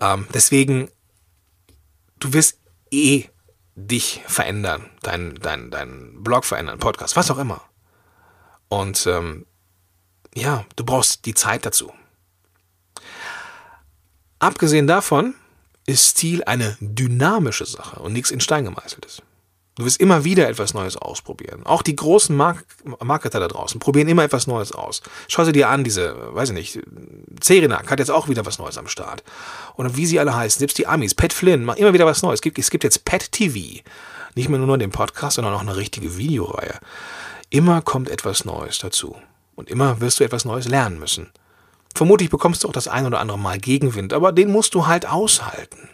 Ähm, 0.00 0.26
deswegen, 0.34 0.90
du 2.20 2.34
wirst 2.34 2.58
eh 2.90 3.24
dich 3.74 4.22
verändern, 4.26 4.90
dein, 5.02 5.34
dein, 5.36 5.70
dein 5.70 6.22
Blog 6.22 6.44
verändern, 6.44 6.78
Podcast, 6.78 7.16
was 7.16 7.30
auch 7.30 7.38
immer. 7.38 7.62
Und 8.68 9.06
ähm, 9.06 9.46
ja, 10.36 10.64
du 10.76 10.84
brauchst 10.84 11.24
die 11.24 11.34
Zeit 11.34 11.64
dazu. 11.66 11.92
Abgesehen 14.38 14.86
davon 14.86 15.34
ist 15.86 16.10
Stil 16.10 16.44
eine 16.44 16.76
dynamische 16.80 17.64
Sache 17.64 18.00
und 18.00 18.12
nichts 18.12 18.30
in 18.30 18.40
Stein 18.40 18.64
gemeißeltes. 18.64 19.22
Du 19.76 19.84
wirst 19.84 20.00
immer 20.00 20.24
wieder 20.24 20.48
etwas 20.48 20.72
Neues 20.72 20.96
ausprobieren. 20.96 21.64
Auch 21.64 21.82
die 21.82 21.96
großen 21.96 22.34
Mark 22.34 22.64
Marketer 23.02 23.40
da 23.40 23.48
draußen 23.48 23.78
probieren 23.78 24.08
immer 24.08 24.24
etwas 24.24 24.46
Neues 24.46 24.72
aus. 24.72 25.02
Schau 25.28 25.44
sie 25.44 25.52
dir 25.52 25.68
an, 25.68 25.84
diese, 25.84 26.34
weiß 26.34 26.50
ich 26.50 26.54
nicht, 26.54 26.80
Cerenak 27.40 27.90
hat 27.90 27.98
jetzt 27.98 28.10
auch 28.10 28.28
wieder 28.28 28.46
was 28.46 28.58
Neues 28.58 28.78
am 28.78 28.88
Start. 28.88 29.22
Und 29.74 29.96
wie 29.96 30.06
sie 30.06 30.18
alle 30.18 30.34
heißen, 30.34 30.58
selbst 30.58 30.78
die 30.78 30.86
Amis, 30.86 31.14
Pat 31.14 31.32
Flynn, 31.32 31.64
macht 31.64 31.78
immer 31.78 31.92
wieder 31.92 32.06
was 32.06 32.22
Neues. 32.22 32.38
Es 32.38 32.42
gibt, 32.42 32.58
es 32.58 32.70
gibt 32.70 32.84
jetzt 32.84 33.04
Pat 33.04 33.32
TV. 33.32 33.82
Nicht 34.34 34.48
mehr 34.48 34.58
nur 34.58 34.78
den 34.78 34.90
Podcast, 34.90 35.36
sondern 35.36 35.54
auch 35.54 35.60
eine 35.60 35.76
richtige 35.76 36.16
Videoreihe. 36.16 36.78
Immer 37.50 37.82
kommt 37.82 38.08
etwas 38.08 38.46
Neues 38.46 38.78
dazu. 38.78 39.16
Und 39.56 39.68
immer 39.68 40.00
wirst 40.00 40.20
du 40.20 40.24
etwas 40.24 40.44
Neues 40.44 40.68
lernen 40.68 41.00
müssen. 41.00 41.32
Vermutlich 41.94 42.30
bekommst 42.30 42.62
du 42.62 42.68
auch 42.68 42.72
das 42.72 42.88
ein 42.88 43.06
oder 43.06 43.18
andere 43.18 43.38
Mal 43.38 43.58
Gegenwind, 43.58 44.12
aber 44.12 44.30
den 44.30 44.52
musst 44.52 44.74
du 44.74 44.86
halt 44.86 45.06
aushalten. 45.06 45.88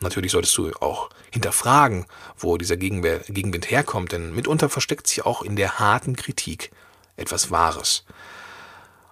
Natürlich 0.00 0.32
solltest 0.32 0.56
du 0.56 0.72
auch 0.80 1.10
hinterfragen, 1.30 2.06
wo 2.38 2.56
dieser 2.56 2.78
Gegenwind 2.78 3.70
herkommt, 3.70 4.12
denn 4.12 4.34
mitunter 4.34 4.70
versteckt 4.70 5.06
sich 5.06 5.24
auch 5.26 5.42
in 5.42 5.54
der 5.54 5.78
harten 5.78 6.16
Kritik 6.16 6.70
etwas 7.16 7.50
Wahres. 7.50 8.04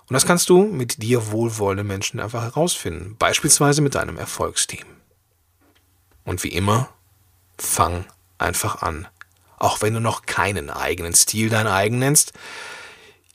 Und 0.09 0.15
das 0.15 0.25
kannst 0.25 0.49
du 0.49 0.65
mit 0.65 1.03
dir 1.03 1.31
wohlwollenden 1.31 1.87
Menschen 1.87 2.19
einfach 2.19 2.43
herausfinden, 2.43 3.17
beispielsweise 3.19 3.83
mit 3.83 3.95
deinem 3.95 4.17
Erfolgsteam. 4.17 4.87
Und 6.25 6.43
wie 6.45 6.49
immer, 6.49 6.89
fang 7.59 8.07
einfach 8.39 8.81
an. 8.81 9.07
Auch 9.59 9.83
wenn 9.83 9.93
du 9.93 10.01
noch 10.01 10.25
keinen 10.25 10.71
eigenen 10.71 11.13
Stil 11.15 11.51
dein 11.51 11.67
eigen 11.67 11.99
nennst, 11.99 12.33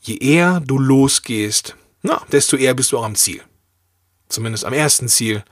je 0.06 0.18
eher 0.18 0.60
du 0.60 0.78
losgehst, 0.78 1.76
na, 2.02 2.22
desto 2.32 2.58
eher 2.58 2.74
bist 2.74 2.92
du 2.92 2.98
auch 2.98 3.06
am 3.06 3.16
Ziel. 3.16 3.42
Zumindest 4.28 4.66
am 4.66 4.74
ersten 4.74 5.08
Ziel, 5.08 5.44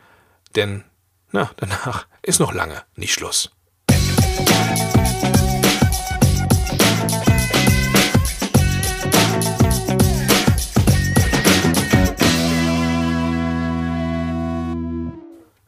denn 0.56 0.84
na, 1.32 1.52
danach 1.56 2.06
ist 2.22 2.42
noch 2.42 2.54
lange 2.54 2.84
nicht 2.96 3.14
Schluss. 3.14 3.50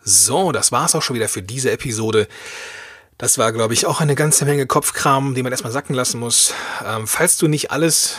So, 0.05 0.51
das 0.51 0.73
war's 0.73 0.93
auch 0.95 1.01
schon 1.01 1.15
wieder 1.15 1.29
für 1.29 1.41
diese 1.41 1.71
Episode. 1.71 2.27
Das 3.17 3.37
war, 3.37 3.53
glaube 3.53 3.73
ich, 3.73 3.85
auch 3.85 4.01
eine 4.01 4.15
ganze 4.15 4.43
Menge 4.43 4.67
Kopfkram, 4.67 5.33
den 5.33 5.43
man 5.43 5.53
erstmal 5.53 5.71
sacken 5.71 5.93
lassen 5.93 6.19
muss. 6.19 6.53
Ähm, 6.85 7.07
falls 7.07 7.37
du 7.37 7.47
nicht 7.47 7.71
alles 7.71 8.17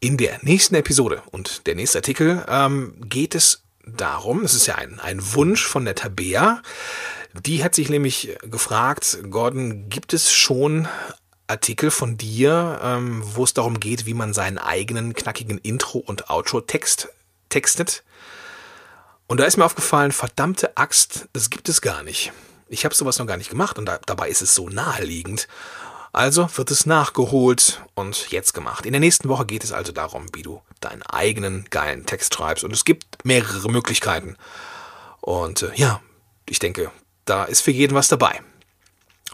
In 0.00 0.16
der 0.16 0.38
nächsten 0.42 0.76
Episode 0.76 1.22
und 1.32 1.66
der 1.66 1.74
nächste 1.74 1.98
Artikel 1.98 2.44
ähm, 2.48 2.94
geht 3.08 3.34
es 3.34 3.64
darum, 3.86 4.44
es 4.44 4.54
ist 4.54 4.66
ja 4.66 4.76
ein, 4.76 4.98
ein 5.00 5.20
Wunsch 5.34 5.66
von 5.66 5.84
der 5.84 5.94
Tabea, 5.94 6.62
die 7.42 7.64
hat 7.64 7.74
sich 7.74 7.88
nämlich 7.88 8.36
gefragt, 8.42 9.18
Gordon, 9.28 9.88
gibt 9.88 10.12
es 10.12 10.32
schon 10.32 10.88
Artikel 11.46 11.90
von 11.90 12.16
dir, 12.16 12.80
ähm, 12.82 13.22
wo 13.24 13.44
es 13.44 13.54
darum 13.54 13.80
geht, 13.80 14.06
wie 14.06 14.14
man 14.14 14.32
seinen 14.32 14.58
eigenen 14.58 15.14
knackigen 15.14 15.58
Intro- 15.58 15.98
und 15.98 16.30
Outro-Text 16.30 17.08
textet? 17.48 18.02
Und 19.26 19.40
da 19.40 19.44
ist 19.44 19.56
mir 19.56 19.64
aufgefallen, 19.64 20.12
verdammte 20.12 20.76
Axt, 20.76 21.28
das 21.32 21.50
gibt 21.50 21.68
es 21.68 21.80
gar 21.80 22.02
nicht. 22.02 22.32
Ich 22.68 22.84
habe 22.84 22.94
sowas 22.94 23.18
noch 23.18 23.26
gar 23.26 23.36
nicht 23.36 23.50
gemacht 23.50 23.78
und 23.78 23.86
da, 23.86 23.98
dabei 24.06 24.28
ist 24.28 24.42
es 24.42 24.54
so 24.54 24.68
naheliegend. 24.68 25.48
Also 26.12 26.48
wird 26.56 26.70
es 26.70 26.86
nachgeholt 26.86 27.82
und 27.94 28.30
jetzt 28.30 28.54
gemacht. 28.54 28.86
In 28.86 28.92
der 28.92 29.00
nächsten 29.00 29.28
Woche 29.28 29.46
geht 29.46 29.64
es 29.64 29.72
also 29.72 29.90
darum, 29.90 30.26
wie 30.32 30.42
du 30.42 30.62
deinen 30.80 31.02
eigenen 31.02 31.66
geilen 31.70 32.06
Text 32.06 32.34
schreibst. 32.34 32.62
Und 32.62 32.72
es 32.72 32.84
gibt 32.84 33.24
mehrere 33.24 33.68
Möglichkeiten. 33.68 34.36
Und 35.20 35.62
äh, 35.62 35.72
ja, 35.74 36.00
ich 36.48 36.60
denke, 36.60 36.92
da 37.24 37.44
ist 37.44 37.60
für 37.60 37.70
jeden 37.70 37.94
was 37.94 38.08
dabei. 38.08 38.40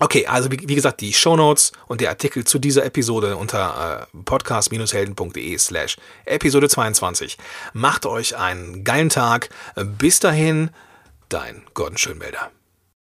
Okay, 0.03 0.26
also 0.26 0.50
wie, 0.50 0.59
wie 0.66 0.74
gesagt, 0.74 1.03
die 1.03 1.12
Show 1.12 1.37
Notes 1.37 1.72
und 1.87 2.00
der 2.00 2.09
Artikel 2.09 2.44
zu 2.44 2.59
dieser 2.59 2.87
Episode 2.87 3.37
unter 3.37 4.09
äh, 4.14 4.16
podcast-helden.de 4.24 5.59
slash 5.59 5.98
Episode 6.24 6.70
22. 6.70 7.37
Macht 7.74 8.07
euch 8.07 8.37
einen 8.37 8.83
geilen 8.83 9.11
Tag. 9.11 9.50
Bis 9.98 10.18
dahin, 10.18 10.70
dein 11.29 11.64
Gordon 11.74 11.98
Schönmelder. 11.98 12.50